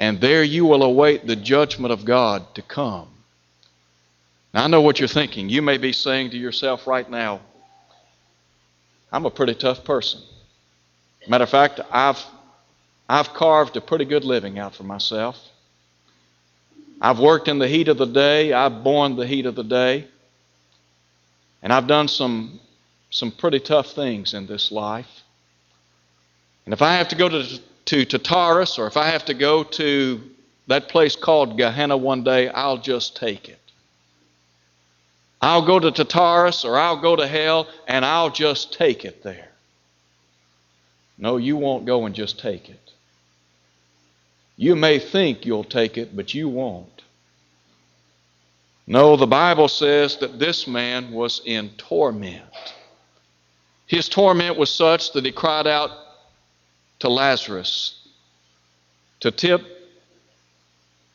And 0.00 0.20
there 0.20 0.42
you 0.42 0.66
will 0.66 0.82
await 0.82 1.26
the 1.26 1.36
judgment 1.36 1.92
of 1.92 2.04
God 2.04 2.54
to 2.56 2.62
come. 2.62 3.08
Now, 4.52 4.64
I 4.64 4.66
know 4.66 4.80
what 4.80 4.98
you're 4.98 5.08
thinking. 5.08 5.48
You 5.48 5.62
may 5.62 5.78
be 5.78 5.92
saying 5.92 6.30
to 6.30 6.36
yourself 6.36 6.86
right 6.86 7.08
now, 7.08 7.40
I'm 9.12 9.24
a 9.26 9.30
pretty 9.30 9.54
tough 9.54 9.84
person. 9.84 10.20
Matter 11.28 11.44
of 11.44 11.50
fact, 11.50 11.80
I've, 11.90 12.22
I've 13.08 13.32
carved 13.34 13.76
a 13.76 13.80
pretty 13.80 14.04
good 14.04 14.24
living 14.24 14.58
out 14.58 14.74
for 14.74 14.84
myself. 14.84 15.38
I've 17.00 17.18
worked 17.18 17.48
in 17.48 17.58
the 17.58 17.68
heat 17.68 17.88
of 17.88 17.98
the 17.98 18.06
day, 18.06 18.52
I've 18.52 18.82
borne 18.82 19.16
the 19.16 19.26
heat 19.26 19.46
of 19.46 19.54
the 19.54 19.64
day, 19.64 20.06
and 21.62 21.72
I've 21.72 21.86
done 21.86 22.08
some, 22.08 22.60
some 23.10 23.30
pretty 23.30 23.60
tough 23.60 23.92
things 23.92 24.34
in 24.34 24.46
this 24.46 24.72
life. 24.72 25.22
And 26.64 26.72
if 26.72 26.82
I 26.82 26.94
have 26.94 27.08
to 27.08 27.16
go 27.16 27.28
to, 27.28 27.60
to 27.86 28.04
Tartarus 28.04 28.78
or 28.78 28.86
if 28.86 28.96
I 28.96 29.08
have 29.08 29.24
to 29.26 29.34
go 29.34 29.62
to 29.62 30.20
that 30.68 30.88
place 30.88 31.16
called 31.16 31.56
Gehenna 31.56 31.96
one 31.96 32.24
day, 32.24 32.48
I'll 32.48 32.78
just 32.78 33.16
take 33.16 33.48
it. 33.48 33.65
I'll 35.40 35.64
go 35.64 35.78
to 35.78 35.90
Tartarus 35.90 36.64
or 36.64 36.78
I'll 36.78 37.00
go 37.00 37.16
to 37.16 37.26
hell 37.26 37.68
and 37.86 38.04
I'll 38.04 38.30
just 38.30 38.72
take 38.72 39.04
it 39.04 39.22
there. 39.22 39.48
No, 41.18 41.36
you 41.36 41.56
won't 41.56 41.86
go 41.86 42.06
and 42.06 42.14
just 42.14 42.38
take 42.38 42.68
it. 42.68 42.92
You 44.56 44.76
may 44.76 44.98
think 44.98 45.44
you'll 45.44 45.64
take 45.64 45.98
it, 45.98 46.16
but 46.16 46.34
you 46.34 46.48
won't. 46.48 47.02
No, 48.86 49.16
the 49.16 49.26
Bible 49.26 49.68
says 49.68 50.16
that 50.18 50.38
this 50.38 50.66
man 50.66 51.12
was 51.12 51.42
in 51.44 51.70
torment. 51.76 52.42
His 53.86 54.08
torment 54.08 54.56
was 54.56 54.70
such 54.70 55.12
that 55.12 55.24
he 55.24 55.32
cried 55.32 55.66
out, 55.66 55.90
to 56.98 57.08
Lazarus 57.08 58.00
to 59.20 59.30
tip, 59.30 59.62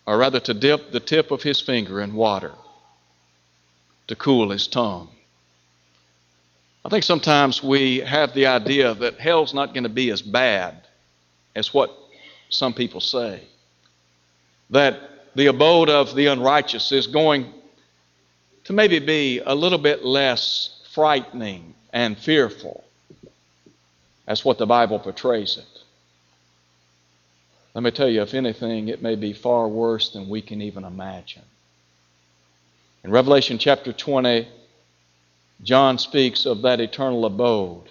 or 0.05 0.17
rather 0.17 0.39
to 0.39 0.53
dip 0.53 0.91
the 0.91 0.99
tip 0.99 1.31
of 1.31 1.41
his 1.41 1.59
finger 1.59 2.01
in 2.01 2.13
water 2.13 2.51
to 4.11 4.15
cool 4.17 4.49
his 4.49 4.67
tongue. 4.67 5.07
I 6.83 6.89
think 6.89 7.05
sometimes 7.05 7.63
we 7.63 7.99
have 7.99 8.33
the 8.33 8.47
idea 8.47 8.93
that 8.93 9.17
hell's 9.17 9.53
not 9.53 9.73
going 9.73 9.83
to 9.83 9.89
be 9.89 10.09
as 10.09 10.21
bad 10.21 10.85
as 11.55 11.73
what 11.73 11.97
some 12.49 12.73
people 12.73 12.99
say. 12.99 13.41
That 14.69 14.99
the 15.35 15.45
abode 15.45 15.89
of 15.89 16.13
the 16.13 16.25
unrighteous 16.25 16.91
is 16.91 17.07
going 17.07 17.53
to 18.65 18.73
maybe 18.73 18.99
be 18.99 19.39
a 19.45 19.55
little 19.55 19.77
bit 19.77 20.03
less 20.03 20.81
frightening 20.91 21.73
and 21.93 22.17
fearful. 22.17 22.83
That's 24.25 24.43
what 24.43 24.57
the 24.57 24.65
Bible 24.65 24.99
portrays 24.99 25.55
it. 25.55 25.83
Let 27.73 27.83
me 27.85 27.91
tell 27.91 28.09
you, 28.09 28.23
if 28.23 28.33
anything, 28.33 28.89
it 28.89 29.01
may 29.01 29.15
be 29.15 29.31
far 29.31 29.69
worse 29.69 30.09
than 30.09 30.27
we 30.27 30.41
can 30.41 30.61
even 30.61 30.83
imagine. 30.83 31.43
In 33.03 33.11
Revelation 33.11 33.57
chapter 33.57 33.91
20, 33.91 34.47
John 35.63 35.97
speaks 35.97 36.45
of 36.45 36.61
that 36.61 36.79
eternal 36.79 37.25
abode. 37.25 37.89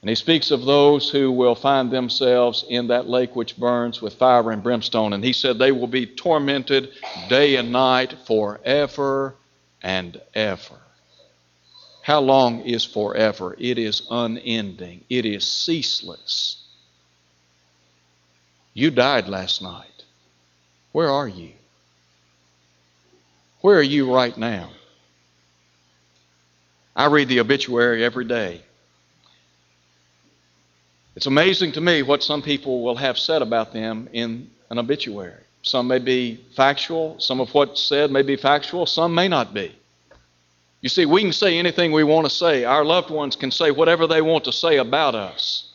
And 0.00 0.08
he 0.08 0.14
speaks 0.16 0.50
of 0.50 0.64
those 0.64 1.10
who 1.10 1.30
will 1.30 1.54
find 1.54 1.90
themselves 1.90 2.64
in 2.68 2.88
that 2.88 3.08
lake 3.08 3.36
which 3.36 3.56
burns 3.56 4.02
with 4.02 4.14
fire 4.14 4.50
and 4.50 4.62
brimstone. 4.62 5.12
And 5.12 5.22
he 5.24 5.32
said 5.32 5.58
they 5.58 5.70
will 5.70 5.86
be 5.86 6.06
tormented 6.06 6.90
day 7.28 7.54
and 7.54 7.70
night 7.70 8.14
forever 8.26 9.36
and 9.80 10.20
ever. 10.34 10.78
How 12.02 12.20
long 12.20 12.62
is 12.62 12.84
forever? 12.84 13.54
It 13.58 13.78
is 13.78 14.02
unending, 14.10 15.04
it 15.08 15.24
is 15.24 15.46
ceaseless. 15.46 16.58
You 18.74 18.90
died 18.90 19.28
last 19.28 19.62
night. 19.62 20.04
Where 20.90 21.10
are 21.10 21.28
you? 21.28 21.52
Where 23.62 23.78
are 23.78 23.82
you 23.82 24.12
right 24.12 24.36
now? 24.36 24.70
I 26.94 27.06
read 27.06 27.28
the 27.28 27.40
obituary 27.40 28.04
every 28.04 28.24
day. 28.24 28.60
It's 31.14 31.26
amazing 31.26 31.72
to 31.72 31.80
me 31.80 32.02
what 32.02 32.22
some 32.22 32.42
people 32.42 32.82
will 32.82 32.96
have 32.96 33.16
said 33.16 33.40
about 33.40 33.72
them 33.72 34.08
in 34.12 34.50
an 34.68 34.78
obituary. 34.78 35.44
Some 35.62 35.86
may 35.86 36.00
be 36.00 36.44
factual, 36.56 37.20
some 37.20 37.40
of 37.40 37.54
what's 37.54 37.80
said 37.80 38.10
may 38.10 38.22
be 38.22 38.34
factual, 38.34 38.84
some 38.84 39.14
may 39.14 39.28
not 39.28 39.54
be. 39.54 39.72
You 40.80 40.88
see, 40.88 41.06
we 41.06 41.20
can 41.20 41.32
say 41.32 41.56
anything 41.56 41.92
we 41.92 42.02
want 42.02 42.26
to 42.26 42.34
say. 42.34 42.64
Our 42.64 42.84
loved 42.84 43.10
ones 43.10 43.36
can 43.36 43.52
say 43.52 43.70
whatever 43.70 44.08
they 44.08 44.22
want 44.22 44.44
to 44.44 44.52
say 44.52 44.78
about 44.78 45.14
us. 45.14 45.70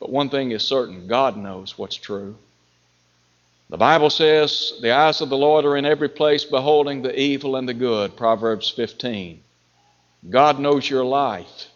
But 0.00 0.10
one 0.10 0.28
thing 0.28 0.50
is 0.50 0.62
certain 0.62 1.06
God 1.06 1.38
knows 1.38 1.78
what's 1.78 1.96
true. 1.96 2.36
The 3.70 3.76
Bible 3.76 4.10
says, 4.10 4.74
The 4.80 4.92
eyes 4.92 5.20
of 5.20 5.28
the 5.28 5.36
Lord 5.36 5.64
are 5.64 5.76
in 5.76 5.84
every 5.84 6.08
place, 6.08 6.44
beholding 6.44 7.02
the 7.02 7.18
evil 7.18 7.56
and 7.56 7.68
the 7.68 7.74
good. 7.74 8.16
Proverbs 8.16 8.70
15. 8.70 9.42
God 10.30 10.58
knows 10.58 10.88
your 10.88 11.04
life. 11.04 11.66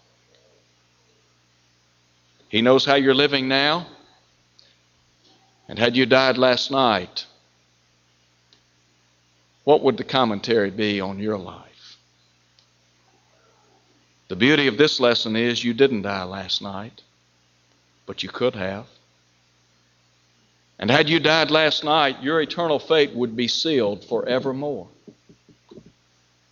He 2.48 2.62
knows 2.62 2.84
how 2.84 2.94
you're 2.94 3.14
living 3.14 3.48
now. 3.48 3.86
And 5.68 5.78
had 5.78 5.96
you 5.96 6.06
died 6.06 6.38
last 6.38 6.70
night, 6.70 7.26
what 9.64 9.82
would 9.82 9.96
the 9.96 10.04
commentary 10.04 10.70
be 10.70 11.00
on 11.00 11.18
your 11.18 11.38
life? 11.38 11.96
The 14.28 14.36
beauty 14.36 14.66
of 14.66 14.76
this 14.76 14.98
lesson 14.98 15.36
is 15.36 15.62
you 15.62 15.72
didn't 15.72 16.02
die 16.02 16.24
last 16.24 16.62
night 16.62 17.02
but 18.06 18.22
you 18.22 18.28
could 18.28 18.54
have. 18.54 18.86
And 20.78 20.90
had 20.90 21.08
you 21.08 21.20
died 21.20 21.50
last 21.50 21.84
night, 21.84 22.22
your 22.22 22.40
eternal 22.40 22.78
fate 22.78 23.14
would 23.14 23.36
be 23.36 23.48
sealed 23.48 24.04
forevermore. 24.04 24.88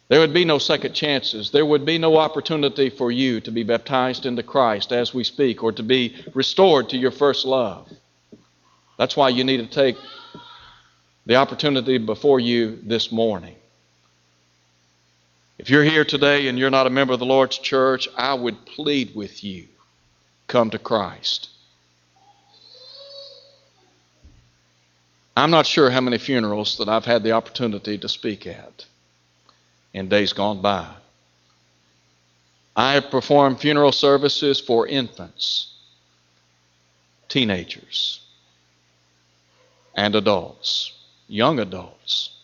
There 0.09 0.21
would 0.21 0.35
be 0.35 0.45
no 0.45 0.59
second 0.59 0.93
chances. 0.93 1.53
There 1.53 1.65
would 1.65 1.85
be 1.85 1.99
no 1.99 2.17
opportunity 2.17 2.91
for 2.91 3.13
you 3.13 3.41
to 3.43 3.53
be 3.53 3.63
baptized 3.63 4.27
into 4.27 4.43
Christ 4.43 4.91
as 4.91 5.15
we 5.15 5.23
speak 5.23 5.63
or 5.63 5.71
to 5.73 5.85
be 5.85 6.17
restored 6.35 6.89
to 6.89 6.97
your 6.97 7.13
first 7.13 7.45
love. 7.45 7.89
That's 8.99 9.17
why 9.17 9.29
you 9.29 9.45
need 9.45 9.59
to 9.59 9.67
take 9.67 9.97
the 11.27 11.37
opportunity 11.37 11.99
before 11.99 12.41
you 12.41 12.81
this 12.83 13.13
morning. 13.13 13.55
If 15.59 15.71
you're 15.71 15.85
here 15.85 16.05
today 16.05 16.49
and 16.49 16.59
you're 16.59 16.71
not 16.71 16.87
a 16.87 16.91
member 16.91 17.13
of 17.13 17.21
the 17.21 17.27
Lord's 17.27 17.59
church, 17.59 18.09
I 18.17 18.35
would 18.35 18.65
plead 18.65 19.15
with 19.15 19.45
you 19.45 19.69
come 20.49 20.71
to 20.71 20.79
Christ. 20.79 21.50
I'm 25.41 25.51
not 25.51 25.67
sure 25.67 25.89
how 25.89 26.03
many 26.03 26.19
funerals 26.19 26.77
that 26.77 26.89
I've 26.91 27.07
had 27.07 27.23
the 27.23 27.33
opportunity 27.33 27.97
to 27.97 28.09
speak 28.11 28.47
at 28.47 28.85
in 29.95 30.07
days 30.07 30.35
gone 30.35 30.61
by. 30.61 30.87
I 32.77 32.93
have 32.93 33.11
performed 33.11 33.59
funeral 33.59 33.93
services 33.93 34.61
for 34.61 34.87
infants, 34.87 35.73
teenagers, 37.31 38.21
and 39.97 40.15
adults, 40.15 40.93
young 41.27 41.59
adults. 41.59 42.37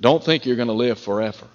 Don't 0.00 0.22
think 0.22 0.46
you're 0.46 0.54
going 0.54 0.68
to 0.68 0.74
live 0.74 1.00
forever. 1.00 1.48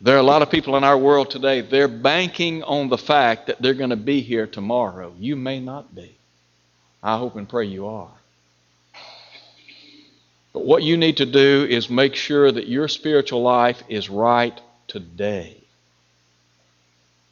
There 0.00 0.16
are 0.16 0.20
a 0.20 0.24
lot 0.24 0.42
of 0.42 0.50
people 0.50 0.76
in 0.76 0.82
our 0.82 0.98
world 0.98 1.30
today, 1.30 1.60
they're 1.60 1.86
banking 1.86 2.64
on 2.64 2.88
the 2.88 2.98
fact 2.98 3.46
that 3.46 3.62
they're 3.62 3.72
going 3.72 3.90
to 3.90 3.96
be 3.96 4.20
here 4.20 4.48
tomorrow. 4.48 5.14
You 5.16 5.36
may 5.36 5.60
not 5.60 5.94
be. 5.94 6.16
I 7.02 7.16
hope 7.16 7.36
and 7.36 7.48
pray 7.48 7.66
you 7.66 7.86
are. 7.86 8.10
But 10.52 10.64
what 10.64 10.82
you 10.82 10.96
need 10.96 11.18
to 11.18 11.26
do 11.26 11.66
is 11.68 11.88
make 11.88 12.14
sure 12.14 12.50
that 12.50 12.68
your 12.68 12.88
spiritual 12.88 13.42
life 13.42 13.82
is 13.88 14.10
right 14.10 14.60
today. 14.88 15.56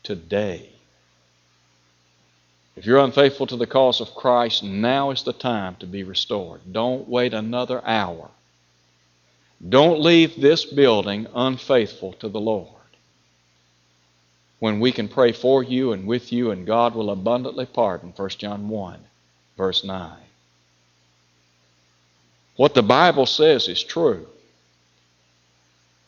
Today. 0.02 0.70
If 2.76 2.87
you're 2.87 3.00
unfaithful 3.00 3.48
to 3.48 3.57
the 3.57 3.66
cause 3.66 4.00
of 4.00 4.14
Christ, 4.14 4.62
now 4.62 5.11
is 5.11 5.24
the 5.24 5.33
time 5.33 5.74
to 5.81 5.87
be 5.87 6.04
restored. 6.04 6.61
Don't 6.72 7.09
wait 7.09 7.35
another 7.35 7.85
hour. 7.85 8.31
Don't 9.68 10.00
leave 10.00 10.40
this 10.40 10.64
building 10.64 11.26
unfaithful 11.35 12.12
to 12.14 12.28
the 12.28 12.40
Lord. 12.40 12.68
When 14.61 14.78
we 14.78 14.92
can 14.92 15.09
pray 15.09 15.33
for 15.33 15.64
you 15.64 15.92
and 15.92 16.07
with 16.07 16.33
you, 16.33 16.52
and 16.52 16.64
God 16.64 16.94
will 16.94 17.11
abundantly 17.11 17.66
pardon, 17.66 18.12
1 18.14 18.28
John 18.31 18.68
1, 18.68 19.00
verse 19.59 19.85
9. 19.85 20.11
What 22.57 22.75
the 22.75 22.83
Bible 22.83 23.27
says 23.27 23.68
is 23.68 23.85
true. 23.85 24.27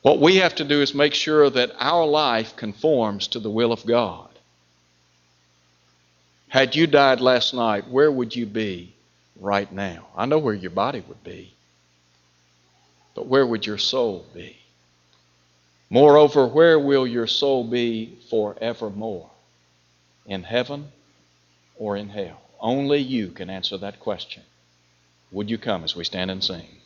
What 0.03 0.21
we 0.21 0.37
have 0.37 0.55
to 0.55 0.65
do 0.65 0.81
is 0.81 0.95
make 0.95 1.13
sure 1.13 1.51
that 1.51 1.73
our 1.79 2.07
life 2.07 2.57
conforms 2.57 3.29
to 3.29 3.41
the 3.41 3.51
will 3.51 3.73
of 3.73 3.85
God. 3.85 4.29
Had 6.49 6.75
you 6.75 6.87
died 6.87 7.21
last 7.21 7.53
night, 7.53 7.89
where 7.89 8.11
would 8.11 8.35
you 8.35 8.47
be 8.47 8.95
right 9.39 9.71
now? 9.71 10.07
I 10.17 10.27
know 10.27 10.39
where 10.39 10.55
your 10.55 10.71
body 10.71 11.05
would 11.07 11.23
be, 11.23 11.53
but 13.15 13.27
where 13.27 13.47
would 13.47 13.67
your 13.67 13.79
soul 13.79 14.25
be? 14.33 14.57
Moreover, 15.91 16.47
where 16.47 16.79
will 16.79 17.07
your 17.07 17.27
soul 17.27 17.65
be 17.65 18.17
forevermore? 18.31 19.29
In 20.27 20.45
heaven 20.45 20.89
or 21.77 21.97
in 21.97 22.09
hell? 22.09 22.41
Only 22.61 22.99
you 22.99 23.29
can 23.29 23.49
answer 23.51 23.79
that 23.79 24.01
question. 24.01 24.42
Would 25.33 25.49
you 25.49 25.59
come 25.59 25.85
as 25.85 25.96
we 25.96 26.05
stand 26.05 26.31
and 26.31 26.44
sing? 26.44 26.80